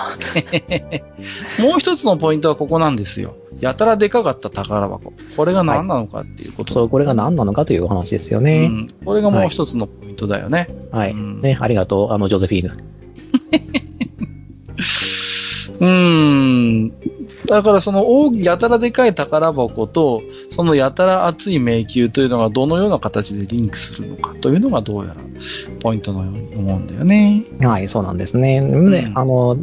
[1.68, 3.34] もう一つのポイントはここなんですよ。
[3.60, 5.12] やたらでかかった宝箱。
[5.36, 6.72] これが何なのかっていうこと。
[6.72, 8.68] そう、これが何なのかというお話ですようね。
[8.68, 8.86] ん。
[9.04, 10.68] これがもう一つのポイントだよね。
[10.92, 11.12] はい。
[11.12, 12.74] うんね、ありがとう、あの、ジョゼフィーヌ。
[15.80, 16.92] うーん。
[17.46, 25.16] だからその大きやたらでかい宝箱と、そのやたら熱い迷宮というのがどのような形でリンクするのかというのがどうやら
[25.80, 27.44] ポイントのように思うんだよね。
[27.60, 28.60] はい、そうなんですね。
[28.60, 29.58] で、うんあの、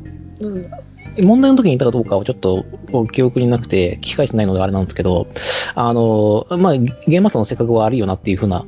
[1.20, 2.66] 問題の時に言ったかどうかはちょっと
[3.12, 5.28] 記憶になくて、聞き返してないのであれなんですけど、
[5.76, 8.66] あの、まあ、ゲームマスターの性格は悪いよなっていうふうな、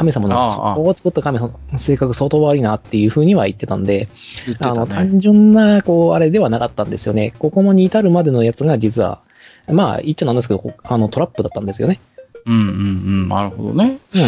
[0.00, 4.08] 神様の、ここを作った神様の性格相当悪いなっていうふうには言ってたんで、
[4.46, 4.86] 言ってあの。
[4.86, 7.34] 単純な、こう、あれではなかったんですよね。
[7.38, 9.20] ここに至るまでのやつが実は、
[9.68, 12.00] まあ、言っちゃなんですけど、こあの、トラップだったんですよね。
[12.46, 13.28] うんうんうん。
[13.28, 13.98] なるほどね。
[14.14, 14.22] うん。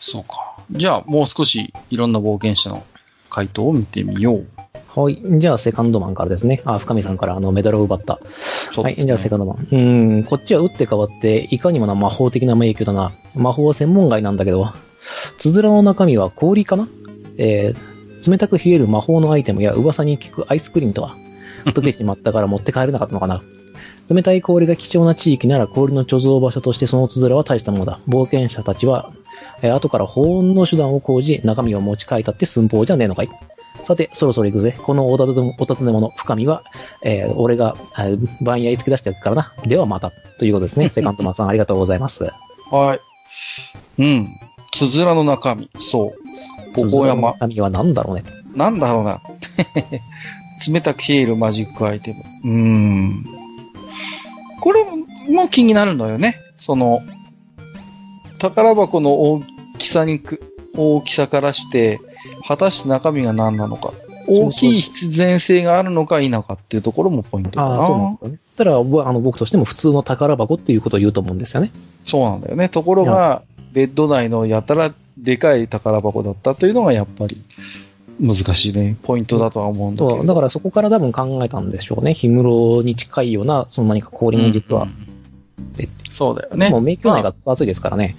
[0.00, 0.56] そうか。
[0.72, 2.84] じゃあもう少しいろんな冒険者の
[3.28, 4.46] 回答を見てみよう。
[4.88, 5.20] はい。
[5.38, 6.62] じゃあ、セカンドマンからですね。
[6.64, 8.18] あ、深見さんからあのメダルを奪った。
[8.76, 8.96] はい。
[8.96, 9.56] じゃあ、セカンドマン。
[9.56, 13.12] うーん、こっちは打って変わって、いかにもな魔法的な迷宮だな。
[13.34, 14.70] 魔法は専門外なんだけど、
[15.38, 16.88] つづらの中身は氷かな？
[17.38, 21.14] えー、冷たく冷える魔法のアイテムや噂に聞くアイスクリームとは、
[21.64, 23.42] 溶けちまったから持って帰れなかったのかな。
[24.10, 28.00] 冷たい氷が貴重な地域なら氷の貯蔵場所としてそのつづらは大したものだ。
[28.08, 29.12] 冒険者たちは、
[29.62, 33.28] えー後から保温の手段を講じ、中身を持ち帰ったって寸法じゃねえのかい？
[33.84, 34.76] さて、そろそろ行くぜ。
[34.82, 36.62] このおたずお尋ね者、深見は、
[37.02, 39.52] えー俺が、えー番屋につけ出してやるからな。
[39.66, 40.12] ではまた。
[40.38, 40.88] ということですね。
[40.88, 42.24] セカンドマンさん、ありがとうございます。
[42.70, 43.00] はい。
[43.98, 44.28] うん。
[44.72, 45.70] つづらの中身。
[45.78, 46.74] そう。
[46.74, 47.32] ここ山。
[47.32, 48.24] 中身は何だろうね。
[48.54, 49.20] なんだろうな。
[50.66, 52.50] 冷たく冷えるマジックアイテム。
[52.50, 53.24] うーん。
[54.60, 54.84] これ
[55.28, 56.36] も気になるのよね。
[56.58, 57.00] その、
[58.38, 59.42] 宝箱の大
[59.78, 60.40] きさにく、
[60.76, 62.00] 大きさからして、
[62.46, 63.92] 果たして中身が何なのか。
[64.26, 67.74] 大きい必然性があるのか否かっていうところもポイントかな。
[67.76, 68.38] ああ、そうなんですよね。
[68.56, 71.72] たら、ぼあの、僕としても普通の宝箱っていうことを言うと思うんですよね。
[72.04, 72.68] そうなんだよね。
[72.68, 77.42] ところが、ベッド内のやたらでかい宝箱だったというのがやっぱり
[78.20, 78.96] 難しいね。
[79.02, 80.24] ポイントだとは思うんだけど。
[80.24, 82.14] だからそこから多分考えたんでしょうね。
[82.14, 84.82] 氷室に近いような、その何か氷の実は。
[84.82, 85.10] うん
[85.76, 86.70] でそうだよね。
[86.70, 88.16] もう迷宮内が熱いですからね。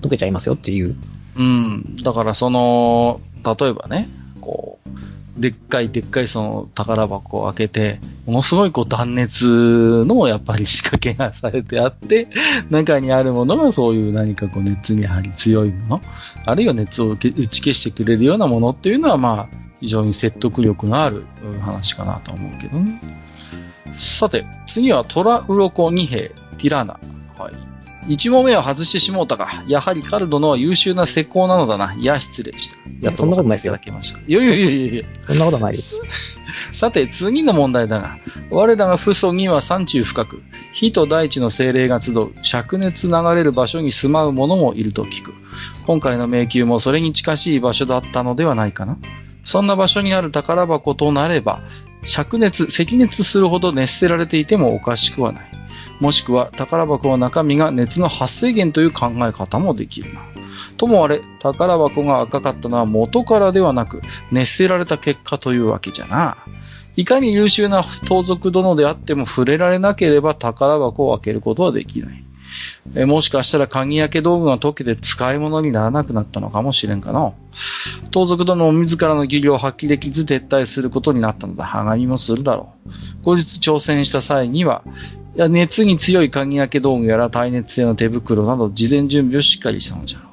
[0.00, 0.96] 溶けちゃいますよっていう。
[1.36, 1.96] うん。
[2.02, 4.08] だからその、例えばね、
[4.40, 12.28] こう、でっかいでっかいその宝箱を開けて、ものすごいこう断熱のやっぱり仕掛けがされてあって、
[12.70, 16.02] 中にあるものがそういう何かこう熱にやはり強いもの、
[16.44, 21.24] あるいは熱を打ち消してくれるようなものっていうのはまあ、非常に説得力のある
[21.60, 23.00] 話かなと思うけどね。
[23.94, 26.98] さて、次はトラウロコ2兵、ティラナ。
[27.38, 27.67] はい。
[28.08, 31.94] 一問目は外してしもうたが、やはりカルドのは優秀な石膏なのだな。
[31.94, 32.76] いや、失礼した。
[33.00, 34.18] やそんなことないですよいただきました。
[34.18, 35.04] いやいやいやいやいや。
[35.26, 36.00] そんなことないです。
[36.72, 38.18] さて、次の問題だが、
[38.50, 40.42] 我らが父祖には山中深く、
[40.72, 45.34] 火と大地の精霊が集う、灼熱流れる場所に住まう者もいると聞く。
[45.86, 48.96] 今回の迷宮もそれに近しい場所だったのではないかな。
[49.44, 51.62] そんな場所にある宝箱となれば、
[52.04, 55.67] 灼熱、赤熱するほど熱せられていてもおかしくはない。
[56.00, 60.22] もしくは宝箱の中身が熱の発生源という考え方もできるな。
[60.76, 66.38] ともあれ、宝箱が赤かったのは元からではなく、熱せられた結果というわけじゃな。
[66.96, 72.24] いかに優秀な盗賊殿であっても触れられなければ宝箱を開けることはできない。
[72.94, 77.32] えもしかしたら鍵開け道具が溶けて使い物にならなくなったのかもしれんかな。
[78.10, 81.64] 盗賊殿も自らの技量を発揮できず撤退することになったのだ。
[81.64, 82.90] はがみもするだろう。
[83.24, 84.82] 後日挑戦した際には、
[85.38, 90.28] や熱に強い鍵開け道具やら耐熱性の手袋など事前準備をしっかりしたのじゃろう。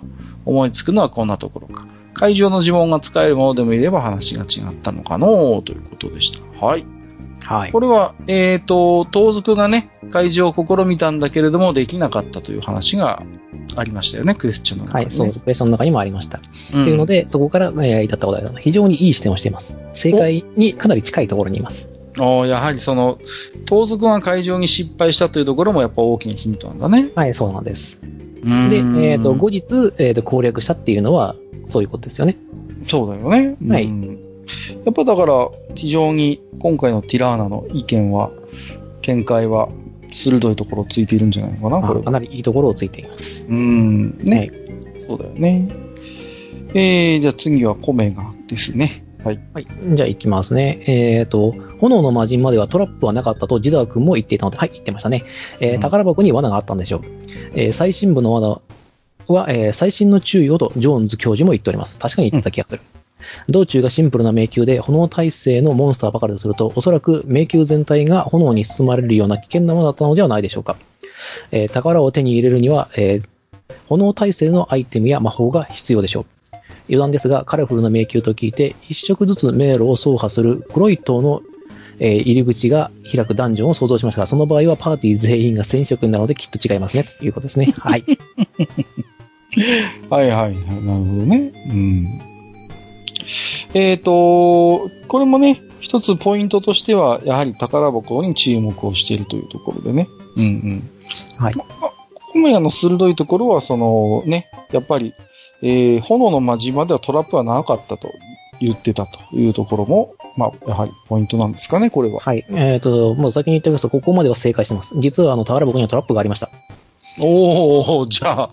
[0.46, 1.86] 思いつくのはこんなところか。
[2.16, 6.66] 会場の呪文が使えるものでもいれば話が違ったのかのということでした。
[6.66, 6.86] はい。
[7.44, 7.72] はい。
[7.72, 13.22] これは、えっ、と、盗賊がね、会場を試みたんだけれども、できなかったという話が
[13.76, 15.06] ありましたよね、クエスチョンの中で、ね。
[15.06, 15.40] はい、そうです。
[15.40, 16.42] クエスチョンの中にもありました。
[16.74, 19.78] うんっていうので、そこから、えー至ったことが非常にいい視点をしています。
[19.94, 22.05] 正解にかなり近いところにいます。
[22.18, 23.20] おーやはりその、
[23.66, 27.12] 盗賊が会場に失敗したというところもやっぱ大きなヒントなんだね。
[27.16, 28.00] はい、そうなんです。
[28.02, 28.78] うんで、
[29.10, 29.64] えっ、と、後日、
[29.98, 31.36] えっ、と、攻略したっていうのは、
[31.66, 32.38] そういうことですよね。
[32.88, 33.58] そうだよね。
[33.68, 34.20] はいうん
[34.86, 38.30] やっぱだから、非常に今回のティラーナの意見は、
[39.02, 39.70] 見解は
[40.12, 42.00] 鋭いところをついているんじゃないのかな、これは。
[42.02, 43.44] あかなりいいところをついています。
[43.50, 44.20] うん。
[44.20, 44.52] ね、はい
[45.00, 45.70] そうだよね。
[46.74, 49.05] えー、じゃあ次はコメガですね。
[49.26, 49.40] はい。
[49.56, 49.68] はい。
[49.96, 50.84] じゃあ行きますね。
[50.86, 55.24] えっ、と、炎の魔人まではトラップはなかったとジダー君も言っていたので、はい、言ってましたね。
[55.60, 57.02] えーうん宝箱に罠があったんでしょう。
[57.56, 58.62] えー最新部の罠
[59.28, 61.98] は、えー最新の注意をとジョーンズ教授も言っております。
[61.98, 62.82] 確かに言ってた気がする。
[63.50, 70.78] 道中がシンプルな迷宮で炎耐性のモンスターばかりとすると、おそらく迷宮全体が炎に包まれるような危険なものだったのではないでしょうか。
[71.52, 73.24] えー宝を手に入れるには、えー
[73.90, 76.26] 炎耐性のアイテムや魔法が必要でしょう。
[76.88, 81.42] 余談ですが、カラフルな迷宮と聞いて、一色ずつ迷路を走破する黒い塔の、
[82.00, 87.74] えー入り口が開くダンジョンを想像しましたが、その場合はパーティー全員が戦色になるのできっと違いますね、ということですね。
[87.80, 88.04] はい。
[90.10, 90.54] はいはいはい。
[90.54, 91.54] なるほどね。
[91.70, 92.08] うん。
[93.74, 100.08] えっ、と、これもね、一つポイントとしては、やはり宝箱に注目をしているというところでね。
[100.36, 100.90] うんうん。
[101.38, 101.54] はい。
[101.54, 105.14] コメヤの鋭いところは、そのね、やっぱり、
[105.66, 108.14] えー炎の間島ではトラップはなかったと
[108.60, 112.20] 言ってたというところも、まあ、やはりポイントなんですかね、これは。
[112.20, 112.46] はい。
[112.50, 114.94] えっ、と、もう先に言っておきますと、ここまでは正解してます。
[115.00, 116.50] 実は、あの、宝箱にはトラップがありました。
[117.20, 118.50] おおじゃあ、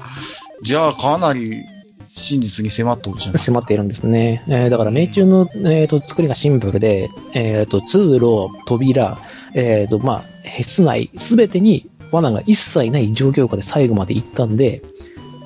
[0.62, 1.62] じゃあかなり
[2.08, 4.44] 真実に迫っておるじゃない迫っているんですね。
[4.48, 9.18] えーだから、命中の、えー、と作りがシンプルで、えっ、と、通路、扉、
[9.54, 10.24] えっ、と、まあ、
[10.62, 14.82] 室内、すべてに罠が一切ない状況下で最後まで行ったんで、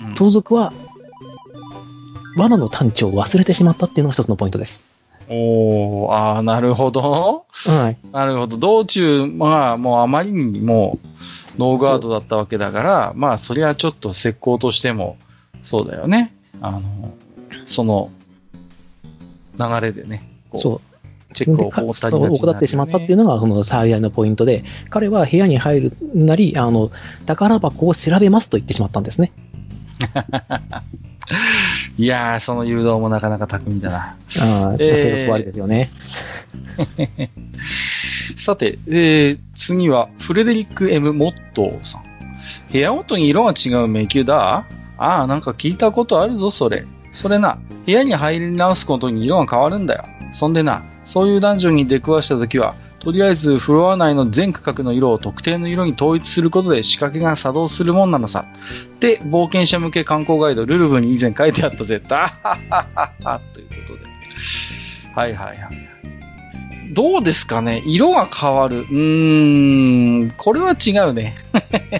[0.08, 0.72] うん盗賊は、
[2.36, 4.84] 罠の探知を忘れてしまったっていうのが一つのポイントです。
[5.28, 7.46] おー、ああ、なるほど。
[7.50, 7.98] はい。
[8.12, 8.58] なるほど。
[8.58, 10.98] 道中、まあ、もうあまりにも
[11.58, 15.16] ノーガードだったわけだから、まあ、そりゃちょっと石膏としても、
[15.64, 16.32] そうだよね。
[16.60, 16.82] あの、
[17.64, 18.10] その、
[19.58, 20.80] 流れでね、こうそう。
[21.34, 26.90] チェックを怠ね怠ってしまったっていうのが、その最大のポイントで、彼は部屋に入るなり、あの、
[27.26, 29.32] 宝箱を調べますと言ってしまったんですね。
[31.98, 33.96] いやー、その誘導もなかなか巧みだな。
[33.98, 34.14] あ
[34.70, 35.90] あ、えー性格悪いですよね。
[38.36, 42.02] さて、えー、次は、フレデリック・ M・ モットーさん。
[42.70, 44.64] 部屋ごとに色が違う迷宮だ
[44.98, 46.84] ああ、なんか聞いたことあるぞ、それ。
[47.12, 50.04] それな、部屋に入り直すことに色が変わるんだよ。
[50.32, 52.74] そんでな、そういうダンジョンに出くわしたときは、
[53.06, 58.46] とりあえずフロア内の全区画の色を特定の色に統一することで仕掛けが作動するもんなのさ。
[58.98, 62.02] で、冒険者向け観光ガイド、ルルブに以前書いてあったぜ。
[62.10, 64.00] あははははということで。
[65.14, 66.94] はいはいはい。
[66.94, 67.84] どうですかね？
[67.86, 68.80] 色が変わる。
[68.80, 71.36] うーん、これは違うね。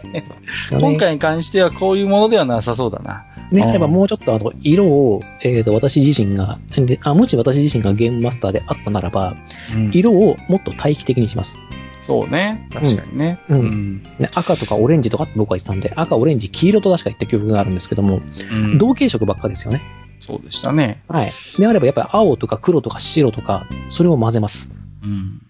[0.77, 3.27] 今回に関してはこういうものではなさそうだな。
[3.51, 9.37] ね、うんやっぱもうちょっとあの、色を、えっ、と、私自身が、であ、もし私自身がゲームマスターであったならば、
[9.75, 11.57] うん色をもっと対比的にします。
[12.03, 12.69] そうね。
[12.73, 13.41] 確かにね。
[13.49, 18.21] うんうんね、赤とかオレンジとかって僕は言ってたんで、赤、オレンジ、黄色と確か言った記憶があるんですけども、
[18.53, 19.83] うん同系色ばっかですよね。
[20.21, 21.03] そうでしたね。
[21.09, 21.33] はい。
[21.59, 24.69] であればやっぱり青とか黒とか白とか、それを混ぜます。
[25.03, 25.43] うん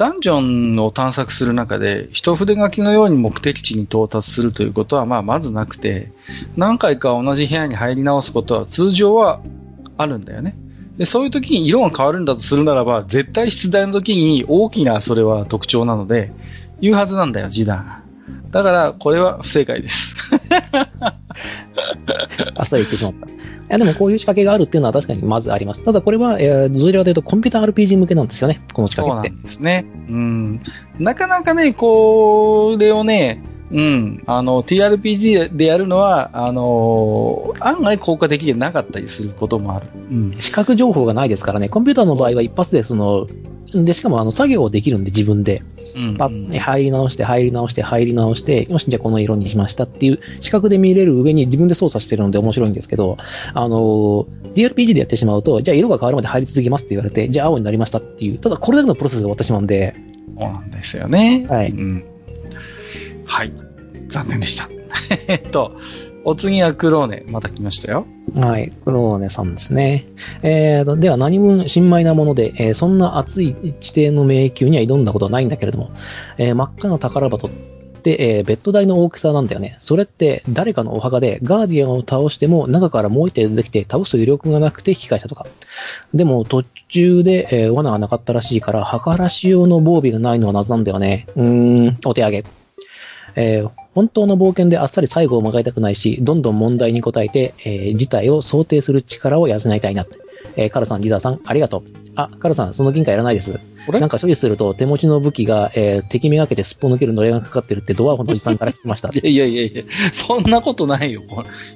[0.00, 6.10] ダンジョンを探索する中で、一筆書きのように目的地に到達するということは、まあ、まずなくて、
[6.56, 9.42] 何回か同じ部屋に入り直すことは通常は
[9.98, 10.56] あるんだよね。
[10.96, 16.32] で、そういう時に色が変わるんだとするならば、絶対出題の時に大きなそれは特徴なので、
[16.80, 17.99] 言うはずなんだよ、示談が。
[18.50, 20.16] だから、これは不正解です。
[22.54, 23.26] あっさり言ってしまった。
[23.26, 23.30] い
[23.68, 25.84] や、でもこういう仕掛けがあるっていうのは確かにまずあります。
[25.84, 29.36] ただこれは、えー、どちらかというとコンピューター RPG 向けなんですよね、この仕そう掛けって。
[29.36, 29.86] なんですね。
[30.08, 30.60] うん。
[30.98, 39.86] なかなかね、これをね、うん、あの、TRPG でやるのは、あの案外効果的でなかったりすることもある。
[40.10, 40.32] うん。
[40.38, 43.28] 視覚情報がないですからね、コンピューターの場合は一発でその、
[43.72, 45.62] で、しかもあの作業できるんで自分で、
[45.94, 53.16] うんパッ入り直して、入り直して、入り直して、よし、じゃあこの色にしましたっていう、視覚で見れる上に自分で操作してるので面白いんですけど、
[53.54, 59.94] あの、DRPG でやってしまうと、じゃあ色が変わるまで入り続けますって言われて、じゃあ青になりましたっていう、ただこれだけのプロセスで終わってしまうんで、
[60.38, 61.46] そうなんですよね。
[61.48, 62.04] はいうん。
[63.24, 63.52] はい。
[64.08, 64.68] 残念でした。
[65.28, 65.72] えっと、
[66.22, 67.24] お次はクローネ。
[67.26, 68.06] また来ましたよ。
[68.34, 70.06] はい、クローネさんですね。
[70.42, 75.90] えー、では何分新米なもので、えーそんな熱い地底の迷宮には挑んだことはないんだけれども、
[76.36, 77.50] えー真っ赤な宝箱っ
[78.02, 79.76] て、えーベッド台の大きさなんだよね。
[79.80, 85.46] それって誰かのお墓でガーディアンを倒しても中からもう一手出てきて倒す余力がなくて引き返したとか。
[86.12, 91.26] でも途中で、えー罠がなかったらしいから、墓らし用の防備がないのは謎なんだよね。
[91.34, 92.44] うーん、お手上げ。
[93.36, 100.18] えー本当の冒険であっさり最後を迎えたくないし、どんどん問題に答えて、えー事態を想定する力を養いたいなって。
[100.56, 101.82] えーカラさん、リザーさん、ありがとう。
[102.16, 103.60] あ、カラさん、その銀貨いらないです。
[103.86, 104.00] これ？
[104.00, 109.10] なんか処理すると手持ちの武器が、えー敵めがけてすっぽ抜けるのれがかかってるってドワーフのおじさんから聞きました。
[109.12, 111.22] いやいやいやいや、そんなことないよ。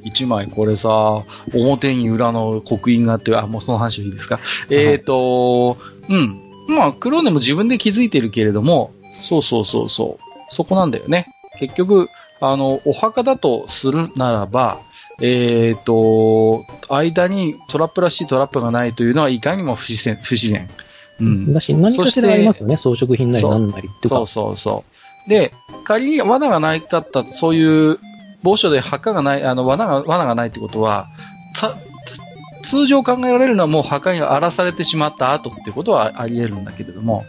[0.04, 4.38] 一枚これさ、表に裏の刻印があって、あ、もうその話はいいですか。
[4.70, 6.40] えっ、と、うん。
[6.68, 8.92] まあ、クローネも自分で気づいてるけれども、
[9.22, 10.24] そうそうそうそう。
[10.50, 11.26] そこなんだよね。
[11.58, 12.08] 結局、
[12.40, 14.78] あの、お墓だとするならば、
[15.20, 20.68] えっ、と、間にトラップらしいトラップがないというのはいかにも不自然、不自然。
[21.20, 21.52] うん。
[21.52, 22.76] だし、何かしらありますよね。
[22.76, 24.08] 装飾品なり何なりって。
[24.08, 24.84] そうそうそ
[25.26, 25.30] う。
[25.30, 25.52] で、
[25.84, 27.98] 仮に罠がないかった、そういう、
[28.42, 31.06] 某所で墓がない、あの、罠が、罠がないってことは、
[32.64, 37.24] 通常考えられるのはもう墓に荒らされてしまった後ってことはあり得るんだけれども、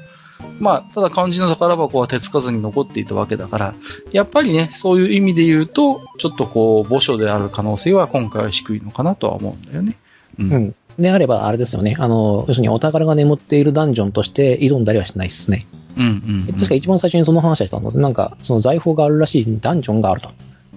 [0.60, 3.74] まあ、ただ肝心の宝箱は手つかずに残っていたわけだから、
[4.12, 9.98] やっぱりね、そういう意味で言うと、ちょっとこう、墓所である可能性は今回は低いのかなとは思うんだよね。
[10.40, 10.52] うん。
[10.52, 10.76] うん。
[10.98, 11.96] であれば、あれですよね。
[12.00, 15.68] あの、要するにお宝が眠っているダンジョンとして挑んだりはしないですね。
[15.98, 16.54] うん、うん、うん。
[16.54, 20.30] 確か一番最初にその話をしたので、なんか、その財宝があるらしいダンジョンがあると。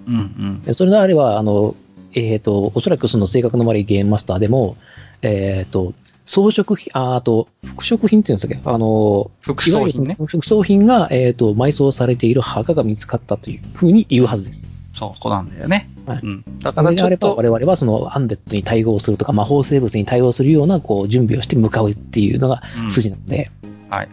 [0.07, 0.61] うん、うん。
[0.63, 1.75] でそれであれば、あの、
[2.13, 4.75] えっ、と、おそらくその性格の悪いゲームマスターでも、
[5.21, 5.93] えっ、と、
[6.29, 10.15] 装飾品、ああと、服飾品っていうんですかあの、副装品ねいわ。
[10.19, 14.67] ゆる副装品が、えっ、と、埋葬されている墓が見つかったというふうに言うはずです。
[14.93, 15.89] そう、こうなんだよね。
[16.05, 16.59] はいうん。
[16.59, 23.49] だからちょっと、我々はそのアンデッドに対応するとか、魔法生物に対応するような、こう、準備をして向かうっていうのがうん筋なので、
[23.89, 24.09] はい。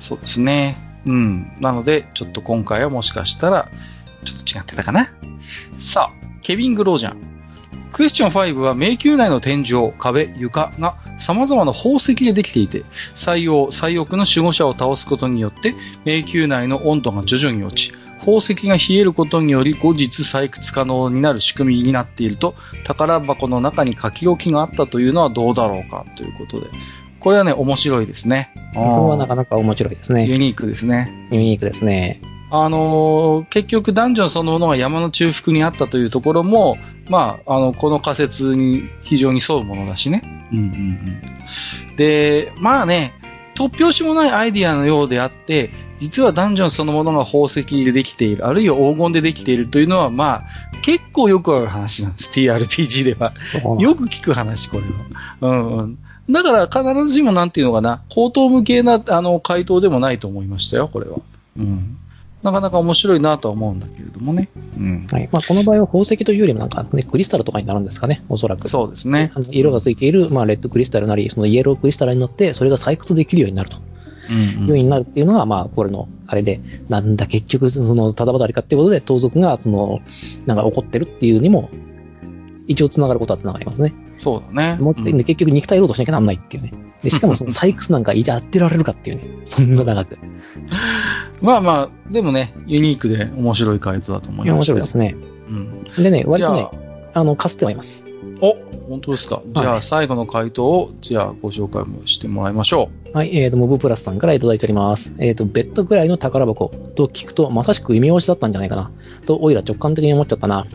[0.00, 0.76] そうですね。
[1.06, 1.52] うん。
[1.60, 3.68] なので、ちょっと今回はもしかしたら、
[4.24, 5.12] ちょっと違ってたかな。
[5.78, 7.37] さあ、ケビン・グロージャン。
[7.92, 12.84] クエスチョン5は迷宮内の天井、壁、床が様々な宝石でできていて、
[13.14, 15.74] 採用、採奥の守護者を倒すことによって、
[16.04, 26.66] 迷宮内の温度が徐々に落ち、宝石が冷えることにより後日採掘可能になる仕組みになっていると、宝箱の中に書き置きがあったというのはどうだろうかということで。
[27.20, 28.52] これはね、面白いですね。
[28.74, 30.26] これはなかなか面白いですね。
[30.26, 31.28] ユニークですね。
[31.32, 32.20] ユニークですね。
[32.50, 36.78] あのー結局ダンジョンそのものが山の中腹にあったというところも、
[37.08, 40.22] まあ、あの、この仮説に非常に沿うものだしね。
[40.52, 41.96] うんうんうん。
[41.96, 43.14] で、まあね、
[43.54, 50.42] 突拍子もないアイディアのようであって、実はダンジョンそのものが宝石でできている、あるいは黄金でできているというのは、まあ、
[50.82, 52.30] 結構よくある話なんです。
[52.30, 53.34] TRPG では。
[53.78, 54.88] よく聞く話、これは。
[55.40, 55.98] うんうん。
[56.30, 61.18] だから必ずしもなんていうのかな、口頭無形なあの回答でもないと思いましたよ、これは。
[61.56, 61.98] うん。
[62.42, 64.48] なかなか面白いなとは思うんだけれどもね。
[64.76, 65.06] うん。
[65.10, 65.28] はい。
[65.32, 68.68] まあ、この場合は宝石というよりもなんかね、クリスタルとかになるんですかね、おそらく。
[68.68, 69.40] そうですねあ。
[69.40, 73.78] の色がついている、まあ、レッドクリスタルなり、そのイエロークリスタルに乗って、それが採掘できるようになると。
[74.30, 74.78] うんいうよううん。
[74.78, 80.00] になるっていうのが、まあ、これの、あれで、なんだ、結局、その、ただばたりかっていうことで、盗賊が、その、
[80.44, 81.70] なんか怒ってるっていうにも、
[82.66, 83.94] 一応繋がることは繋がりますね。
[84.18, 84.76] そうだね。
[84.80, 86.72] もううんで結局肉体労働しなきゃなんないっていうね。
[87.02, 89.22] で、しかもその採掘なんかやってられるかっていうね。
[89.44, 90.18] そんな長く。
[91.40, 94.54] まあまあ、でもね、ユニークで面白い回答だと思いましたよ。
[94.56, 95.16] 面白いですね。
[95.48, 96.02] うん。
[96.02, 96.68] でね、割とね、
[97.14, 98.04] あの、かすってはいます。
[98.40, 98.56] お
[98.88, 99.42] 本当ですか。
[99.46, 105.12] じゃあ、はい最後の回答を、じゃあ、ご紹介もしてもらいましょはい、えーと、モブプラスさんからいただいております。
[105.18, 108.90] えーと、ベッドぐらいの宝箱と聞くと、まさしく異名押しだったんじゃないかな。
[109.26, 110.66] と、おいら直感的に思っちゃったな。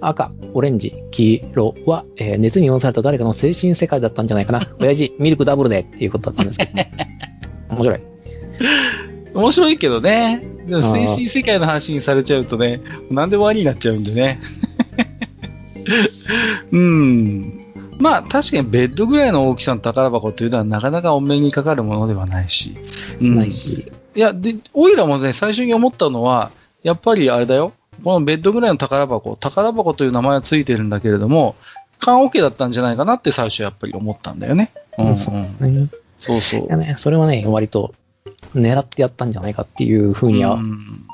[0.00, 4.68] 赤、オレンジ、黄色は、えー熱に汚された誰かの精神世界だったんじゃないかな。
[4.80, 6.72] 親父、ミルクダブルでっていうことだったんですけど、
[7.74, 8.00] 面白い。
[9.34, 9.38] う。
[9.38, 10.42] 面白いけどね。
[10.66, 14.40] でも、精神世界の話にされちゃうとね、何でもありになっちゃうんでね。
[16.72, 17.64] うん。
[17.98, 22.76] まあ、確かにベッドぐらいの大きさの宝箱というのはなかなかお目にかかるものではないし。
[23.20, 23.90] うんないし。
[24.14, 26.50] いや、で、オイラもね、最初に思ったのは、
[26.82, 27.72] やっぱりあれだよ。
[28.04, 31.56] このベッドぐらいの宝箱、宝箱という名前はついてるんだけれども、
[31.98, 34.70] 缶オケだったんじゃないかなって最初やっぱり思ったんだよね。
[34.98, 35.88] うん、そううんね
[36.20, 36.76] そうそういや。
[36.76, 37.94] ね、それはね、割と
[38.54, 41.06] 狙ってやったんじゃないかっていうふうには、うん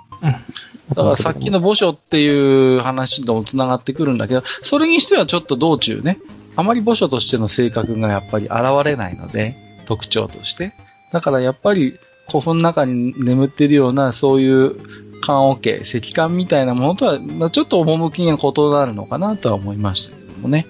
[0.94, 6.18] だからさっきの墓所っていう話とも繋がってくるんだけど、それにしてはちょっと道中ね、
[6.56, 8.54] あまり墓所としての性格がやっぱり現
[8.84, 9.56] れないので、
[9.86, 10.72] 特徴として。
[11.12, 11.98] だからやっぱり
[12.28, 14.76] 古墳の中に眠っているようなそういう
[15.20, 20.66] 棺桶、石棺みたいなものとは、まあ、ちょっと趣が異なるのかなとは思いましたけどもね。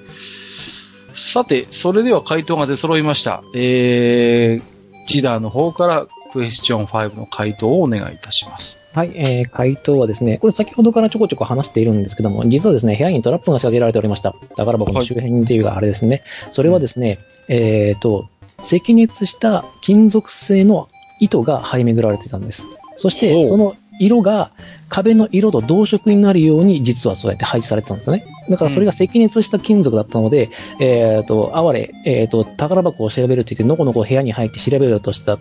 [1.14, 3.42] さて、それでは回答が出揃いました。
[3.54, 8.76] えー、ジダーの方からクエスチョン5の回答をお願いいたします。
[8.92, 14.34] はい、えー、回答はですね、これ先ほどからちょこちょこ話しているんですけども、実はですね、部屋にトラップが仕掛けられておりました。
[14.56, 16.24] 宝箱の周辺っていうか、あれですね。
[16.50, 18.28] それはですね、えーと、
[18.58, 20.88] 赤熱した金属製の
[21.20, 22.64] 糸が張り巡られてたんです。
[22.96, 24.50] そしほて、うその色が
[24.88, 28.24] 壁の色と同色になるように、実はそうやって配置されてたんですね。
[28.48, 35.38] だからそれが赤熱した金属だったので、えーと、哀れ、えーと、宝箱を調べると言って、のこのこ部屋に入って調べようとした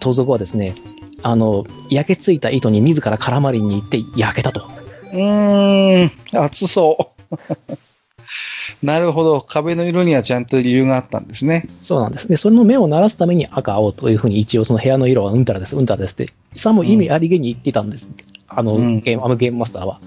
[0.00, 0.74] 盗賊はですね、
[1.22, 4.68] あの、焼けついた糸に自ら絡まりに行って焼けたと。
[5.12, 7.78] うーん、熱そう。
[8.84, 9.40] なるほど。
[9.40, 11.68] 壁の色にはちゃんと理由があったんですね。
[11.80, 12.28] そうなんです。
[12.28, 18.12] で、その目を鳴らすために赤、青というふうに一応その部屋の色はうんたらです、うんたらですって、さも意味ありげに言ってたんです。
[18.46, 20.00] あの、うんゲーム、あのゲームマスターは。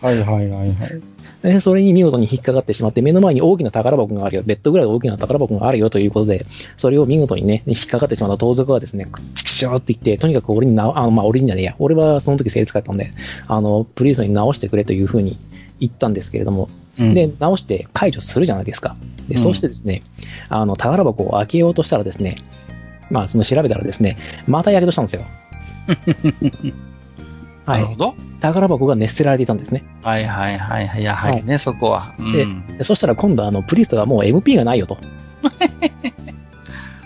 [0.00, 1.02] はいはいはいはい。
[1.44, 13.10] で、それに見事に引っかかってしまって、目の前に大きな宝箱があるよ、ベッドぐらい大きな宝箱があるよということで、それを見事にね、引っかかってしまった盗賊はですね、チキショーって言って、とにかく俺にな、あの、まあ、俺にじゃねえや、俺はその時精使ったんで、
[13.46, 15.38] あの、プリーストに直してくれというふうに
[15.80, 16.68] 言ったんですけれども、
[16.98, 18.96] うんで、直して解除するじゃないですか。
[19.28, 20.02] で、うんそしてですね、
[20.48, 22.36] あの、宝箱を開けようとしたらですね、
[23.10, 24.16] まあ、その調べたらですね、
[24.46, 25.22] またやけどしたんですよ。
[27.66, 27.80] はい。
[27.82, 28.14] なるほど。
[28.40, 29.84] 宝箱が熱せられていたんですね。
[30.02, 31.02] はいはいはいはい。
[31.02, 32.00] やはりね、そこは。
[32.32, 34.98] でうんでそしたら今度あの、プリストがもう MP がないよと。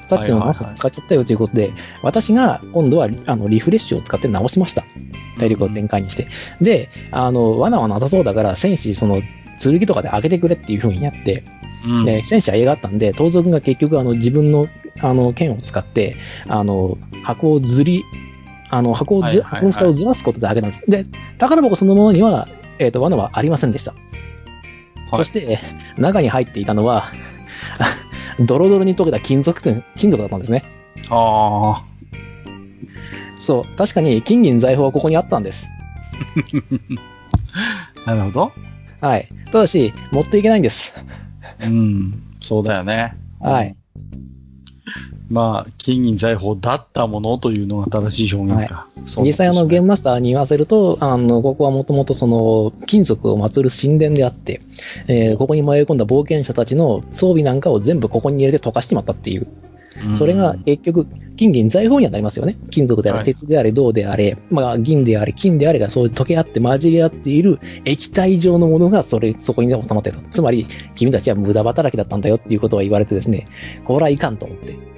[0.08, 4.84] さっきのマウス使っちゃったよということで、私が今度はあのリフレッシュを使って直しました。
[5.38, 6.28] 体力を全開にして。
[6.60, 9.22] で、あの、罠はなさそうだから、戦士、その、
[9.60, 11.44] 剣とかで開けてくれっていう風にやって、
[11.84, 14.66] うんで、戦士は映画あったんで、盗賊が結局あの自分の
[15.00, 16.16] あの剣を使って、
[16.48, 18.04] あの、箱をずり、
[18.70, 20.90] あの、箱をず、はいはいはい箱の蓋をずらすことで開けたんです。
[20.90, 21.06] で、
[21.38, 22.48] 宝箱そのものには、
[22.78, 23.92] えっ、と、罠はありませんでした。
[23.92, 24.00] はい
[25.10, 25.58] そして、
[25.96, 27.04] 中に入っていたのは、
[28.40, 30.62] ドロドロに溶けた金属点、金属だったんですね。
[31.10, 31.84] あ
[33.38, 35.68] そう、確かに金銀財宝はここにあったんです。
[38.04, 38.06] あ。
[38.14, 38.52] なるほど。
[39.00, 39.28] はい。
[39.52, 40.92] ただし、持っていけないんです。
[41.60, 42.22] うん。
[42.40, 43.14] そうだよね。
[43.40, 43.76] はい。
[45.30, 48.88] まあ、金銀財宝だったものというのが正しい表現か。
[49.04, 49.86] そう実際あの、ゲーム。
[49.86, 54.62] ムマスターに言わせると、あの、ここはもともとその、金属を祀る神殿であって、
[55.06, 59.46] えーここに迷い込んだ冒険者たちの装備なんかを全部ここに入れて溶かしてまったっていう。
[60.14, 61.06] それが結局、
[61.36, 62.56] 金銀財宝にはなりますよね。
[62.70, 70.18] 金属であれ、はい鉄であれ、銅であれ、まあ、銀であれ、金であれがそういう溶け合って混じり合っている液体状のものがそれ、そこに収まってた。
[70.30, 73.44] つまり、君たちは無駄働きだったんだよっていうことは言われてですね、
[73.84, 74.97] これはいかんと思って。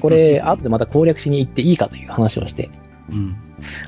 [0.00, 2.70] これ、後でまた攻略しに行っていいかという話をして、
[3.10, 3.36] うん。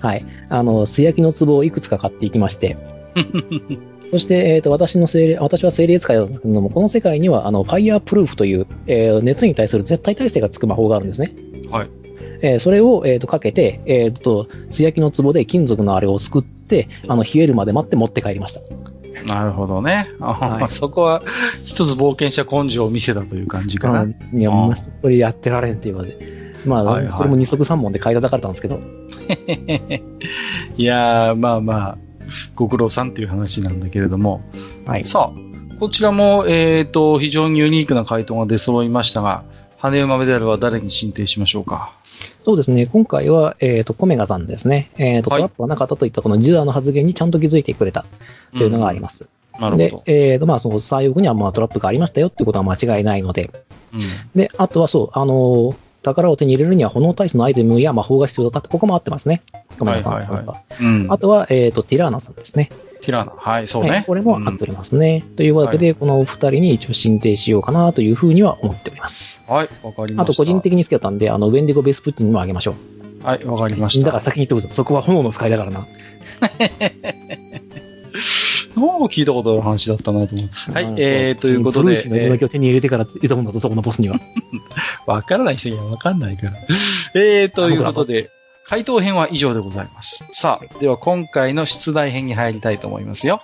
[0.00, 0.24] はい。
[0.48, 2.76] あの、素焼きの壺をいくつか買っていきまして、
[4.12, 11.34] そして、えっ、と、私の精霊、私は精霊使いなんですけども、この世界には、あの、ファイヤープルーフという、えー熱に対する絶対耐性がつく魔法があるんですね。
[11.70, 11.88] はい。
[12.42, 18.60] えーそれを、えっ、と、かけて、えっ、と、素焼きの壺で金属のあれをすくって、あの、冷えるまで待って持って帰りました。
[19.24, 20.08] なるほどね。
[20.20, 21.22] あはい そこは、
[21.64, 24.02] 一つ冒険者根性を見せたという感じかな。
[24.02, 26.46] うんいや、あーまあ、これやってられんっていうことで。
[26.66, 28.80] まあ、はいはいそれも二足三門で買い叩かれたんですけど、
[30.76, 31.98] いやー、まあまあ、
[32.54, 34.42] ご苦労さんっていう話なんだけれども。
[34.84, 35.06] はい。
[35.06, 39.44] さあ、こちらも、えっ、と、非常にユニークな回答が出揃いましたが、
[39.78, 41.92] 羽馬メダルは誰に進呈しましょうか？
[42.46, 44.92] そうですね、今回は、えっ、と、コメガさんですね。
[44.98, 48.06] えっ、と、はいトラップはなかったといったこのジダーの発言にちゃんと気づいてくれた
[48.56, 49.24] というのがあります。
[49.24, 50.02] でなるほ、ど。
[50.06, 53.50] えーと、まあ、その左翼にはまあトラップがありましたよっていうことは間違いないので、
[53.92, 54.00] うん。
[54.36, 59.42] で、あとはそう、あのー宝を手に入れるには炎体質のアイテムや魔法が必要だったって、ここも合ってますね。
[59.76, 60.14] ごめんなさい。
[60.14, 61.06] はいはいはうん。
[61.10, 62.70] あとは、えっ、と、ティラーナさんですね。
[63.06, 63.32] ティラーナ。
[63.36, 63.90] はい、そうね。
[63.90, 65.24] はいこれも合っておりますね。
[65.36, 69.42] というわけで、このお二人に一応進呈しようかなというふうには思っております。
[69.48, 70.22] うんはい、わかりました。
[70.22, 72.74] あと、個人的に好きだったんで、あの、ウェンディゴ・ベスプッチにもあげましょ
[73.22, 73.26] う。
[73.26, 74.06] はい、わかりました。
[74.06, 74.68] だから先に言っておくぞ。
[74.68, 75.86] そこは炎の不快だからな。
[78.74, 80.72] もう聞いたことある話だったなと思って。
[80.72, 84.16] はい、えー、ということでブルー、シーの命を手に入れてから挑むんだぞ、そこのボスには。
[84.16, 84.18] え
[85.08, 86.52] ーわからない人にはわかんないから。
[87.14, 88.30] えー、ということで、
[88.68, 90.24] 回答編は以上でございます。
[90.32, 93.40] さあ、では今回の出題編に入りたいと思いますよ。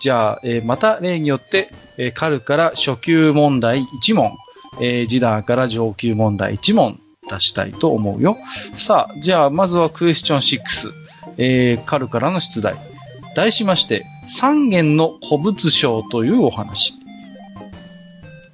[0.00, 4.32] じゃあ、えーまた例によって、えーカルから初級問題1問、
[4.80, 7.00] えージダーから上級問題1問
[7.30, 8.36] 出したいと思うよ。
[8.76, 10.92] さあ、じゃあまずはクエスチョン6、
[11.38, 12.76] えーカルからの出題。
[13.34, 16.92] 題しまして、三元の古物商というお話。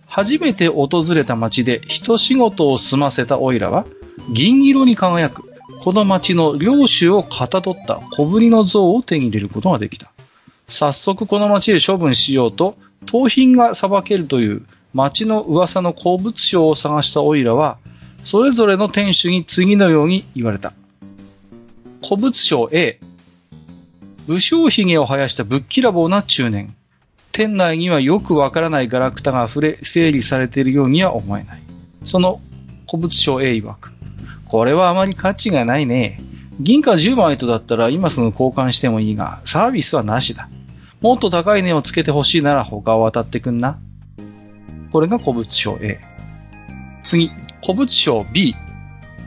[0.07, 3.85] 初めて訪れた町で一仕事を済ませたオイラは、
[4.33, 5.44] 銀色に輝く、
[5.81, 10.13] この町の領主をかたどった小ぶりの像を手に入れることができた。
[10.69, 17.79] 早速この町で処分しようと、盗品が裁けるという町の噂の鉱物商を探したオイラは、
[18.23, 20.73] それぞれの店主に次のように言われた。
[22.03, 22.99] 古物商 A。
[24.27, 26.75] 武将髭を生やしたぶっきらぼうな中年。
[27.33, 31.63] 店内にはよくわからないガラクタが溢れ、整理されているようには思えない。
[32.05, 32.41] その
[32.89, 33.94] 古物商 A 曰く。
[34.55, 36.21] これはあまり価値がないね。
[36.61, 40.49] 銀貨10枚とだったら今すぐ交換してもいいが、サービスはなしだ。
[41.01, 43.81] もっと高い値をつけてほしいなら他を渡ってくんな。
[44.93, 45.99] これが古物商 A。
[47.03, 47.33] 次、
[47.63, 48.55] 古物商 B。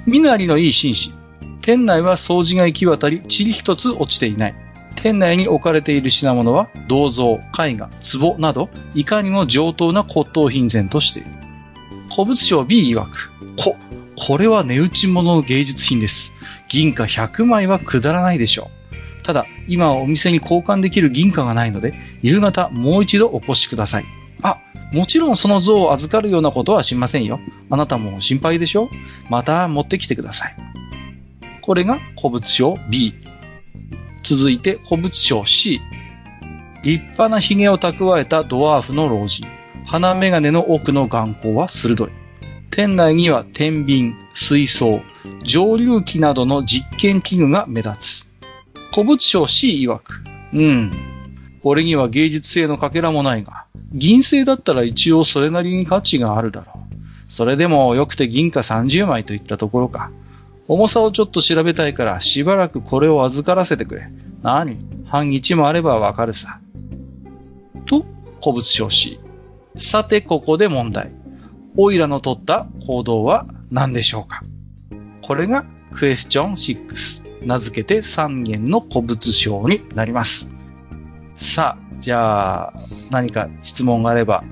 [0.05, 1.11] 身なりのいい紳士。
[1.61, 4.55] 店内は掃除が行き渡り、塵一つ落ちていない。
[4.95, 11.29] 店内に置かれている品物は銅像、絵画、壺など、いかにも上等な骨董品然としている。
[12.09, 13.75] 古物商 B 曰く、こ、
[14.19, 16.33] これは値打ち物の芸術品です。
[16.67, 18.71] 銀貨100枚はくだらないでしょ
[19.21, 19.23] う。
[19.23, 21.93] ただ、今はお店に交換できる銀貨がないので、
[22.23, 24.05] 夕方もう一度お越しください。
[24.41, 24.59] あ、
[24.91, 27.39] もちろんその像を預かるようなことはしませんよ。
[27.69, 28.89] あなたも心配でしょ
[29.29, 30.55] また持ってきてください。
[31.61, 33.13] これが古物商 B。
[34.23, 35.79] 続いて古物商 C。
[36.81, 39.45] 立派な髭を蓄えたドワーフの老人。
[39.85, 42.26] 鼻眼鏡の奥の眼光は鋭い。
[42.71, 45.01] 店内には天秤、水槽、
[45.43, 48.27] 蒸留機などの実験器具が目立つ。
[48.93, 50.21] 古物商 C 曰く。
[50.53, 50.91] うん。
[51.63, 56.77] これには芸術性のかけらもないが、銀製だったら一応それなりに価値があるだろう。
[57.29, 60.11] それでもよくて銀貨30枚といったところか。
[60.67, 64.09] 重さをちょっと調べたいからしばらくこれを預からせてくれ。
[64.43, 64.77] 何？
[65.05, 66.59] 半日もあればわかるさ。
[67.85, 68.05] と、
[68.41, 69.19] 古物商 C。
[69.75, 71.11] さてここで問題。
[71.77, 74.43] オイラの取った行動は何でしょうか？
[75.21, 77.27] これがクエスチョン6。
[77.41, 80.49] 名付けて3元の古物商になります。
[81.35, 82.73] さあ、じゃあ、
[83.11, 84.43] 何か質問があれば、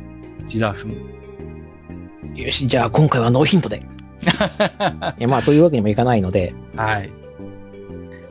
[0.46, 2.36] ジダフン。
[2.36, 3.82] よし、じゃあ今回はノーヒントで。
[5.20, 7.12] いやまあ、というわけにもいかないので、はい。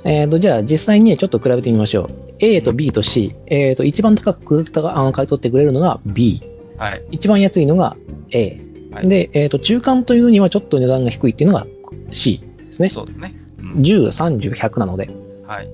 [0.05, 2.11] えっ、と、じゃあ実際にね、ちょっと比べてみましょう。
[2.39, 3.35] A と B と C。
[3.47, 6.43] えっ、と、一番高く買い取ってくれるのが B。
[6.77, 7.03] はい。
[7.11, 7.97] 一番安いのが
[8.31, 8.61] A。
[8.95, 11.67] はいで、えっ、と、中間というにはちょっと値段が低いっていうのが
[12.13, 12.91] C ですね。
[12.91, 13.35] そうですね。
[13.59, 15.11] うん10、30、100なので。
[15.47, 15.69] はい。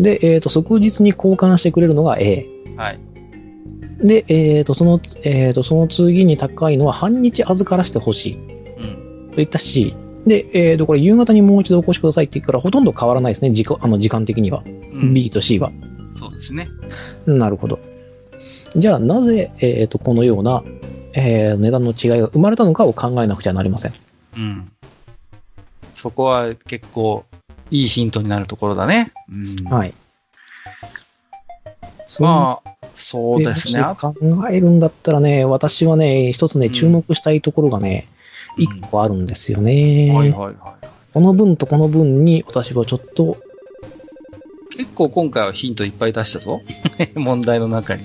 [0.00, 2.46] で、えっ、と、即日に交換してくれるのが A。
[2.76, 3.00] はい。
[4.00, 8.34] で、えっ、と、その、えっ、と、その次に高いのは半日預からしてほしい。
[8.36, 9.30] うん。
[9.34, 9.94] といった C。
[10.24, 13.50] で、えっ、と、これ夕方にもう一度お越しくださいって言うからほとんど変わらないですね。
[13.50, 14.62] 時間、あの、時間的には。
[14.64, 15.72] うん、B と C は。
[16.16, 16.68] そうですね。
[17.26, 17.80] なるほど。
[18.76, 20.62] じゃあ、なぜ、えっ、と、このような、
[21.12, 23.94] えー値段の違いが生まれたのかを考えなくちゃなりません。
[24.36, 24.72] うん。
[25.94, 27.24] そこは結構
[27.70, 29.12] いいヒントになるところだね。
[29.30, 29.64] うん。
[29.64, 29.94] はい。
[32.20, 33.80] まあ、そうですね。
[33.80, 34.14] あ考
[34.50, 38.18] えるんだったらね、私はね、一つね、うん注目したいところがね、うん
[38.58, 40.12] 一個あるんですよね。
[40.12, 40.86] はいはいはい。
[41.14, 43.38] この分とこの分に私はちょっと、
[44.76, 46.60] 結構今回はヒントいっぱい出したぞ。
[47.14, 48.02] 問題の中に。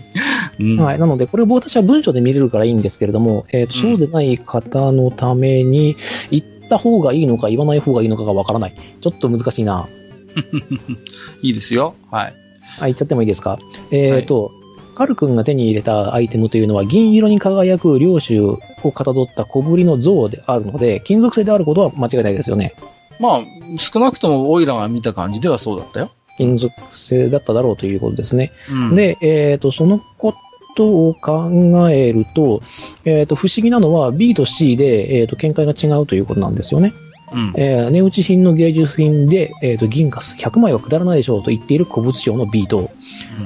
[0.60, 0.78] うん。
[0.78, 1.00] はい。
[1.00, 5.96] なので、これ私は文章で見れるからいいんですけれども、えっ、と、うんそうでない方のために、
[6.32, 8.76] 言った方がいいのか言わない方がいいのかがわからない。
[9.02, 9.88] ちょっと難しいな。
[11.42, 11.96] いいですよ。
[12.12, 12.34] はい。
[12.80, 13.60] あ、言っちゃってもいいですか？
[13.92, 14.52] えっ、と、
[14.96, 18.60] カル君が手に入れたアイテムというのは銀色に輝く領主を
[18.94, 22.76] かたどった小ぶりの像であるので、金属製であることは間違いないですよね。
[23.20, 23.42] まあ、
[23.80, 26.12] 少なくともオイラが見た感じではそうだったよ。
[26.38, 28.52] 金属製だっただろうということですね。
[28.72, 30.34] うん、で、えっ、と、そのこ
[30.76, 31.50] とを考
[31.90, 32.62] えると、
[33.06, 36.94] えっ、と、不思議なのは B と C で、えっ、と、見解が違うということなんですよね。
[37.34, 37.54] うん。
[37.56, 42.92] えー値打ち品の芸術品で、えっ、と、銀貨100枚はくだらないでしょうと言っている古物商の B と、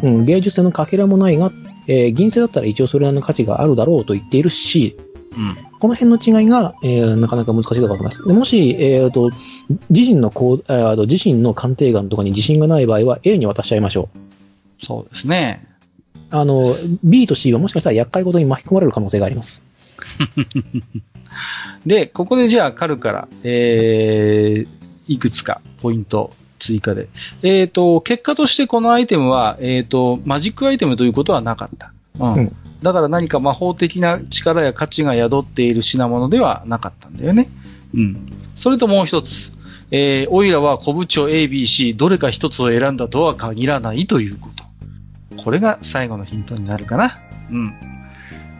[0.03, 1.51] ううん、芸術性のかけらもないが、
[1.87, 4.97] えー銀製だったら一応それなりの価値があるだろうと言っている C。
[5.37, 5.55] うん。
[5.79, 8.25] この辺の違いが、えーなかなか難しいと思います。
[8.27, 9.31] でもし、えーと、
[9.89, 14.85] 自身のこう、えーと自身の鑑定眼とかに自信がない場合は A に渡しちゃいましょう。
[14.85, 15.66] そうですね。
[16.29, 19.63] あの、B と C はもしかしたら厄介事に巻き込まれる可能性があります。
[21.85, 27.07] で、ここでじゃあ、カルから、えー、いくつかポイント追加で。
[27.43, 31.93] えっ、と、結果としてこのアイテムは、えっ、と、マジックアイテムということはなかった。
[32.19, 32.33] うん。
[32.33, 37.49] うんだから何か魔法的な力や価値が宿っている品物ではなかったんだよね。
[37.95, 38.31] うん。
[38.55, 39.51] それともう一つ。
[39.89, 44.56] えー、オイラは古部長 A、B、C、どれか一つを選んだとは限らないということ。
[45.37, 47.19] これが最後のヒントになるかな。
[47.51, 47.73] うん。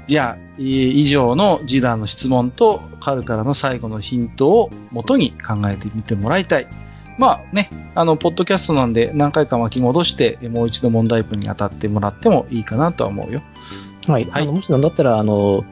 [0.07, 6.67] じゃあ、えー以上のジダーの質問とカルからの最後のヒントを元に考えてみてもらいたい。
[7.17, 13.41] まあね、あの、ポッドキャストなんで何回か巻き戻して、えーもう一度問題文に当たってもらってもいいかなとは思うよ。
[14.07, 14.25] はい。
[14.25, 15.65] はいあのもしなんだったら、あの、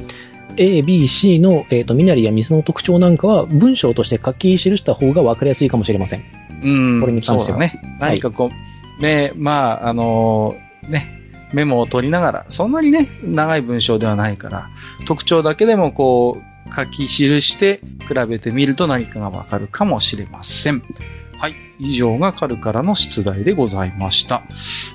[0.57, 6.23] A、B、C の、えっ、と、身なりや水の特徴なんかは文章として書き記した方が分かりやすいかもしれません。
[6.63, 7.01] うん。
[7.01, 7.81] これに関してはね。
[7.99, 14.69] 何かこう、め、まあ、あのーね、メモを取りながら、そんなにね、長い文章ではないから、
[15.05, 20.83] 特徴だけでもこう、書き記して比べてみると何かがわかるかもしれません。
[21.37, 21.55] はい。
[21.79, 24.43] 以上がカルからの出題でございました。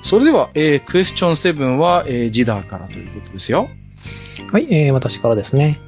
[0.03, 3.69] それでは、えークエスチョン7は、えージダーからということですよ。
[4.51, 5.79] はい、えー、私からですね。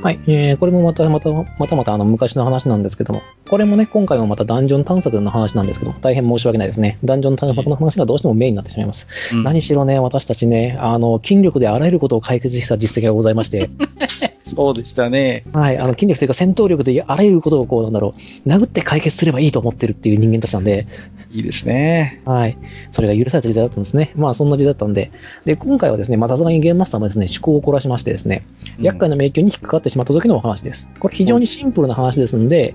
[0.00, 6.98] はい、えー、これもまたまた、またまたあの昔の話なんですけども、これもね、今回もまたダンジョン探索の話なんですけども、大変申し訳ないですね。
[7.02, 9.08] ダンジョン探索の話がどうしてもメインになってしまいます。
[9.32, 9.42] うん。
[9.42, 13.70] 何しろね、私たちね、あの、筋力であらゆることを解決した実績がございまして、
[14.58, 15.44] そうでしたね。
[15.52, 18.12] はい、あの、筋力というか戦闘力であらゆることをこう、なんだろ
[18.44, 20.88] う、殴って解決すればいいと思ってるっていう人間たちなんで、
[21.30, 22.22] いいですね。
[22.24, 22.58] はい。
[22.90, 24.10] それが許された時代だったんですね。
[24.16, 25.12] まあ、そんな時代だったんで。
[25.44, 28.44] で、今回はですね、まあ、さすがにゲームマスターもですね、思考を凝らしましてですね、
[28.80, 30.88] 厄介な迷宮に引っかかってしまった時のお話です。
[30.98, 32.74] これ非常にシンプルな話ですんで、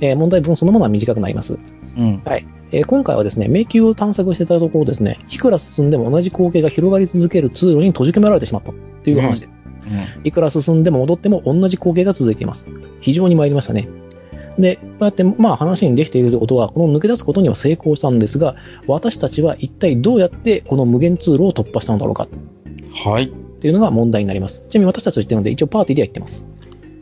[0.00, 1.58] えー問題文そのものは短くなります。
[1.98, 2.22] うん。
[2.72, 8.72] えー今回はですね、迷宮を探索してたところですね、いくら進んでも同じ光景が広がり続ける通路に閉じ込められてしまった
[9.04, 9.57] という話です。
[10.24, 12.68] いくら進んでも戻っても同じ光景が続いています。
[13.00, 13.88] 非常に参りましたね。
[14.58, 22.28] で、こうやって、まあ話にできていることは、この抜け出すことには成功したんですが、私たちは一体どうやってこの無限通路を突破したんだろうかっ
[22.92, 23.28] はい。
[23.60, 24.64] ていうのが問題になります。
[24.68, 26.44] ちなみに私たちと言ってるので、一応パーティーでは言ってます。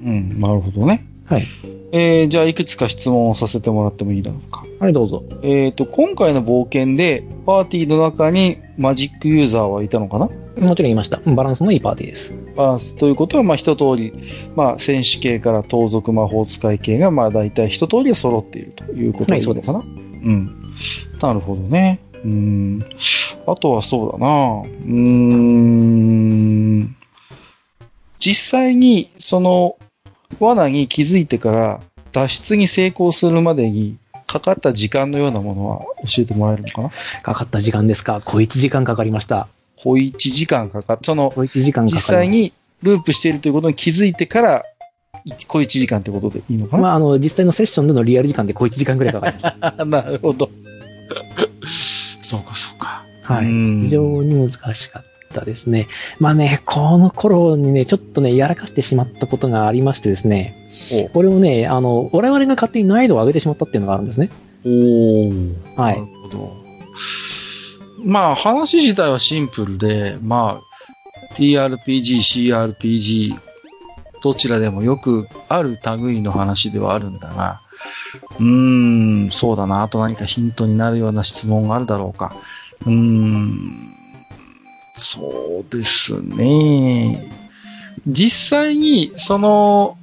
[0.02, 1.06] うん、なるほどね。
[1.24, 1.44] はい。
[1.92, 4.64] えー、じゃあ、いくつか質問をさせてもらってもいいだろうか。
[4.80, 5.24] はい、どうぞ。
[5.42, 10.28] えっ、と、今回の冒険で、パーティーの中にマジックユーザーはいたのかな？
[10.56, 11.20] もちろん言いました。
[11.26, 12.32] バランスのいいパーティーです。
[12.56, 14.12] バランスということは、まあ、一通り、
[14.54, 20.74] まあ、戦士系から盗賊魔法使い系が、まあ、大体一通り揃っているということはいいいのかな、うん。
[21.20, 22.00] なるほどね。
[22.24, 22.86] うん。
[23.46, 24.26] あとはそうだな。
[24.26, 26.96] うーん。
[28.18, 29.76] 実際に、その、
[30.40, 31.80] 罠に気づいてから、
[32.12, 33.96] 脱出に成功するまでに、
[34.26, 36.90] かかった時間のようなものは教えてもらえるのかな？
[37.22, 39.46] かかった時間ですか小1時間かかりました。
[39.86, 42.00] 小1時間かかっその、小1時間かかりま実。
[42.00, 44.64] 際にループしているということに気づいてから、
[45.24, 49.84] 一小1時間ってことでいいのかな、まあ、あの、実際のセッションでのリアル時間で小1時間くらいかかりました。
[49.86, 50.50] なるほど。
[52.22, 53.04] そうか、そうか。
[53.22, 53.46] はい。
[53.46, 55.86] うん非常に難しかったですね。
[56.18, 60.54] まあね、この頃にね、ちょっとね、やらかしてしまったことがありましてですね、
[60.92, 64.30] おこれをね、あの、我々が勝手に難易度を上げてしまったっていうのがあるんですね。
[64.64, 66.06] おーはないる。
[66.22, 66.52] ほど。
[67.98, 73.38] まあ、話自体はシンプルで、まあ、TRPG、CRPG、
[74.22, 77.60] どちらでもよくある類の話ではあるんだが、
[78.38, 79.82] うーん、そうだな。
[79.82, 82.34] あと何かヒントになるような質問があるだろうか。
[82.82, 83.94] うーん、
[84.94, 87.30] そうですね。
[88.06, 89.96] 実際に、その、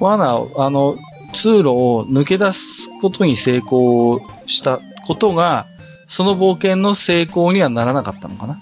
[0.00, 0.96] 罠を、あの、
[1.32, 5.66] 通路を抜け出すことに成功したことが、
[6.08, 8.58] その冒険の成功にはならなかったのかな？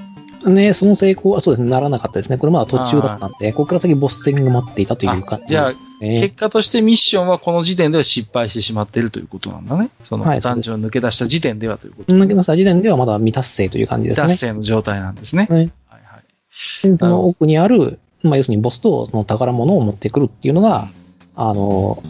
[0.50, 2.36] ね、その成功はそうですね、ならなかったですね。
[2.36, 6.20] これまだ途中だったんで、ここから先ボス戦が待っていたという感じあじゃあですね。
[6.20, 9.90] 結果としてミッションはこの時点では失敗してしまっているということなんだね。
[10.02, 12.12] そのはいダンジョンを抜け出した時点ではということ。
[12.12, 14.26] 抜け出した時点ではまだ未達成という感じですね。
[14.26, 15.46] 達成の状態なんですね。
[15.48, 15.70] はいはい
[16.04, 16.90] はい。
[16.90, 20.88] でその奥にある、まあ、要するにボスとその宝物を持ってくるっていうのが、
[21.36, 22.02] あの、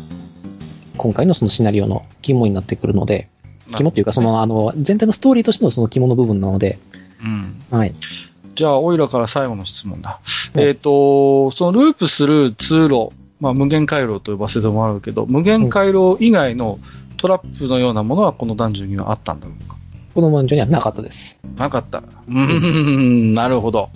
[0.97, 3.29] 今回のそのシナリオの肝になってくるので、
[3.73, 6.79] 肝っていうか、その、あの、全体のストーリーとしてのその肝の部分なので、
[7.23, 7.63] うん。
[7.71, 7.95] はい。
[8.55, 10.21] じゃあ、オイラから最後の質問だ。
[10.55, 13.11] はいえっ、と、そのループする通路、
[13.41, 16.79] まあ、無限回廊と呼ばせてもらうけど、無限回廊以外の
[17.17, 19.77] トラップのようなものはこのダンジョンにはあったんだろうか？
[20.15, 21.39] このマンジョンにはなかったです。
[21.57, 21.99] なかった。
[21.99, 23.89] うーん、 なるほど。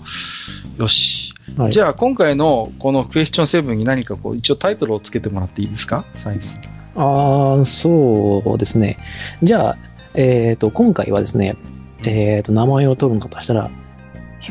[0.79, 1.35] よし。
[1.57, 1.73] はい。
[1.73, 6.05] じゃあ、今回のこのクエスチョン7に何かこう、一応タイトルをつけてもらっていいですか？
[6.15, 6.51] 最後に。
[6.97, 8.97] ああ、そうですね。
[9.43, 9.77] じゃあ、
[10.15, 11.57] えっ、と、今回はですね、
[12.05, 13.71] えっ、と、名前を取るのとしたら、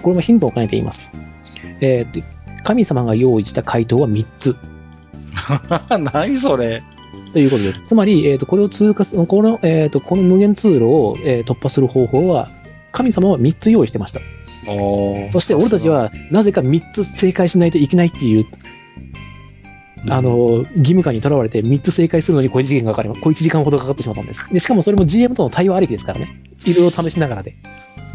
[0.01, 1.11] これもヒントを兼ねて言います。
[1.81, 2.19] えっ、と、
[2.63, 4.55] 神様が用意した回答は3つ
[6.13, 6.83] 何それ
[7.33, 7.83] ということです。
[7.87, 12.51] つまり、えっ、と、これを通過す、この、えっ、と、この無限通路を、えー突破する方法は、
[12.91, 14.21] 神様は3つ用意してました。
[14.67, 18.45] おそして俺たち、は、なぜか3つ正解しないといけないっていう、
[20.09, 24.47] あの、義務感にとらわれて3つ正解するのに小1時間がかかり、小1時間ほどかかってしまったんです。
[24.51, 26.41] で、しかもそれも GM との対話ありきですからね。
[26.65, 27.55] いろいろ試しながらで。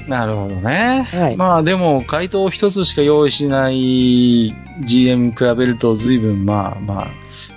[0.08, 1.06] なるほどね。
[1.10, 1.36] はい。
[1.36, 7.08] まあでも、回答を一つしか用意しない GM に比べると随分まあまあ、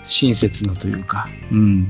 [0.06, 1.88] 親切なというか、うん。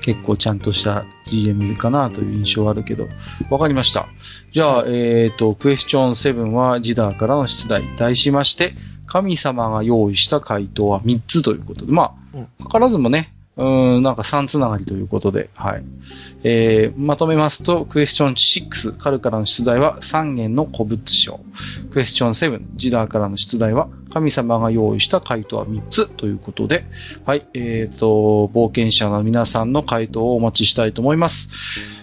[0.00, 3.08] 結構ちゃんとした GM かなという印象はあるけど、
[3.50, 4.08] わかりました。
[4.52, 7.84] じゃあ、えっ、と、クエスチョン7はジダーからの出題。
[7.96, 8.74] 題しまして、
[9.08, 15.84] 神様が用意した回答は3つということで、まあ、図らずもね、うーん、なんか3つながりということで、はい。
[16.44, 21.40] えー、まとめますと、クエスチョン6、カルからの出題は3元の古物商。
[21.90, 26.84] クエスチョン7、ジダーからの出題は、神様が用意した回答は3つということで、
[27.26, 31.48] はい、えっ、と、冒険者の皆さんの回答をお待ちしたいと思います。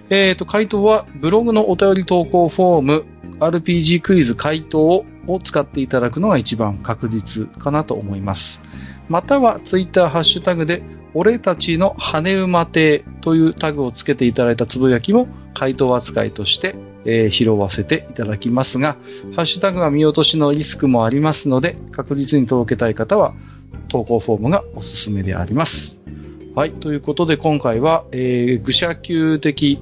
[0.10, 3.06] えっ、と、回答は、ブログのお便り投稿フォーム、
[3.39, 8.62] RPG クイズ回答を使っていただくのが一番確実かなと思います。
[9.10, 10.84] または、ツイッターハッシュタグで、
[11.16, 16.76] 俺たちの羽馬亭というタグをつけていただいたつぶやきも回答扱いとして、
[17.06, 18.97] えー拾わせていただきますが、
[19.36, 23.34] ハッシュタグが見落としのリスクもありますので、確実に届けたい方は
[23.88, 26.05] 投稿フォームがおすすめであります。
[26.56, 26.72] はい。
[26.72, 29.78] ということで、今回は、えー、愚者級的、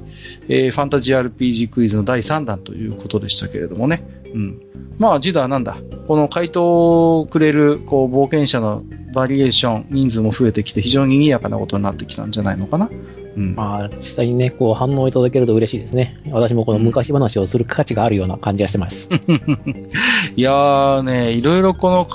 [0.48, 4.04] えーファンタジー RPG クイズの第3弾ということでしたけれどもね。
[4.34, 4.62] うん。
[4.98, 5.78] まあ、ジダーなんだ。
[6.08, 12.90] この回答をくれる、こう、冒険者のバリエーション、人数も増えてきて、非常に賑やかなことになってきたんじゃないのかな。
[13.36, 13.54] うん。
[13.54, 16.20] まあ、実際にね、こう反応いただけると嬉しいですね。
[16.32, 19.10] 私もこの昔話をする価値があるような感じがしてます。
[20.36, 22.08] いやーね、いろいろこの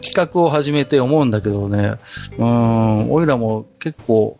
[0.00, 1.96] 企画を始めて思うんだけどね、
[2.38, 4.38] うーん、おいらも結構、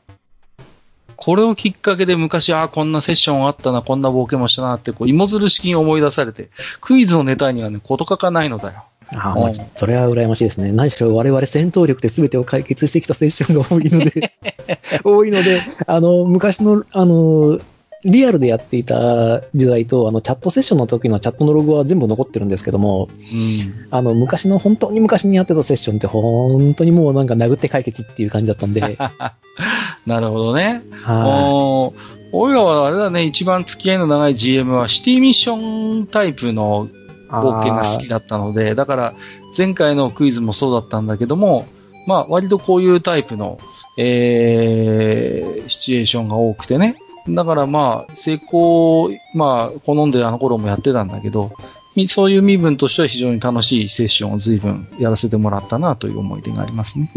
[1.17, 6.49] これをきっかけで昔、ああ、こんなセッションあったな、こんな冒険もしたなって、こう、芋づる式に思い出されて、
[6.81, 8.85] クイズのネタにはね、こと書かないのだよ。
[9.13, 10.73] ああ、うんまあそれは羨ましいですね。
[10.73, 14.33] 何しろ我々戦闘力で全てを解決してきたセッションが多いので、
[15.05, 17.61] 多いので、あの、昔の、あの、
[18.05, 23.87] リアルでやっていた時代と、あの、チャットセッションの時のチャットのログは全部残ってるんですけども、うん。
[23.91, 28.81] あの、昔の、本当に昔にやってたセッションって、本当にもうなんか殴って解決っていう感じだったんで、
[30.07, 30.83] なるほどね。
[31.03, 37.33] はおーおいらはあれだね、一番付き合いの長い GM はシティミッションタイプのい。
[37.33, 39.15] 冒険が好きだったので、だから
[39.57, 41.67] 前回のクイズもそうだったんだけども、
[42.07, 43.59] まあ割とこういうタイプの、
[43.99, 46.97] えー、シチュエーションが多くてね。
[47.29, 51.53] だからまあ成功、まあ好んであの頃もやってたんだけど、
[51.97, 57.11] みそういう身分としては非常に楽しいセッションを随分やらせてもらったなという思い出がありますね。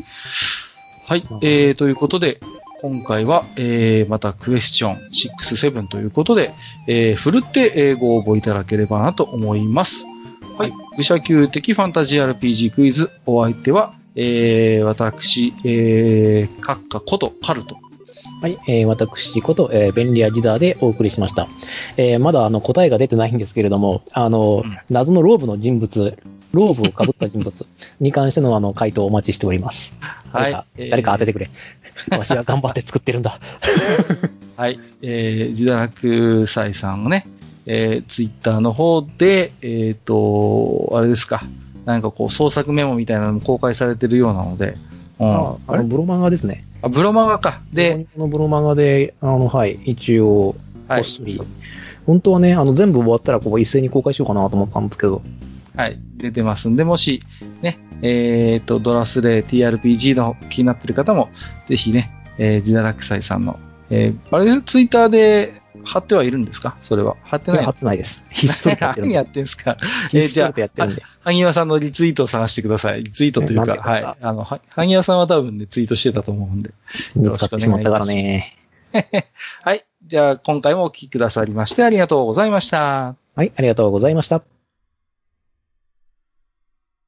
[1.05, 2.39] はい、えー、ということで、
[2.81, 6.51] 今回は、えー、またクエスチョン6、7ということで、
[6.87, 10.05] えー、ふるって、えーご応募いただければなと思います。
[10.57, 10.73] はい。
[10.97, 17.77] 愚者級的ファンタジー RPG クイズ、お相手は、えー、私、えー、閣下ことカルト。
[18.43, 21.47] はい、えー私こと、えー便利屋ジダーでお送りしました。
[21.95, 26.17] えーまだあの答えが出てないんですけれども、あの、うん謎のローブの人物、
[26.51, 27.65] ローブをかぶった人物
[28.01, 29.93] に関してのあの回答をお待ちしております。
[30.33, 31.49] 誰か、えー誰か当ててくれ。
[32.17, 33.39] わしは頑張って作ってるんだ。
[34.57, 34.77] はい。
[35.01, 37.25] えー、自堕落斎さんをね、
[37.65, 41.45] えー、ツイッターの方で、えっ、と、あれですか。
[41.85, 44.75] なんかこう、創作メモみたいなのも公開されてるようなので、
[45.19, 45.31] うん。
[45.31, 46.65] ああれのブロマガですね。
[46.83, 47.61] あ、ブロマガか。
[47.71, 50.55] で、このブロマガで、あの、はい、一応、
[50.87, 51.03] はい。
[52.05, 55.21] 本当はね、あの、全部終わったらこう一斉に公開しようかなと思ったんですけど、
[55.77, 57.23] はい、出てますんで、もし、
[57.61, 61.29] ね、えっ、と、ドラスレイ TRPG の気になってる方も、
[61.67, 63.57] ぜひね、えー、ジダラクサイさんの、
[63.89, 66.77] えー、あれ、ツイッターで貼ってはいるんですか？
[66.81, 67.15] それは。
[67.23, 68.23] 貼ってない貼ってないです。
[68.31, 69.29] ひっそりとやってるん 何やで。
[69.29, 69.77] ってんすか？
[70.09, 71.03] ひっそりとやってるんで。
[71.21, 73.03] 萩谷さんのリツイートを探してください。
[73.03, 74.03] リツイートというか、はい。
[74.03, 76.71] あの、は萩谷さんは多分ね、ツイートしてたと思うんで。
[77.15, 78.43] 見つかってしまったからね。
[79.63, 79.85] はい。
[80.05, 83.15] じゃあ、今回もお聞きくださりましてありがとうございました。
[83.35, 84.43] はい、ありがとうございました。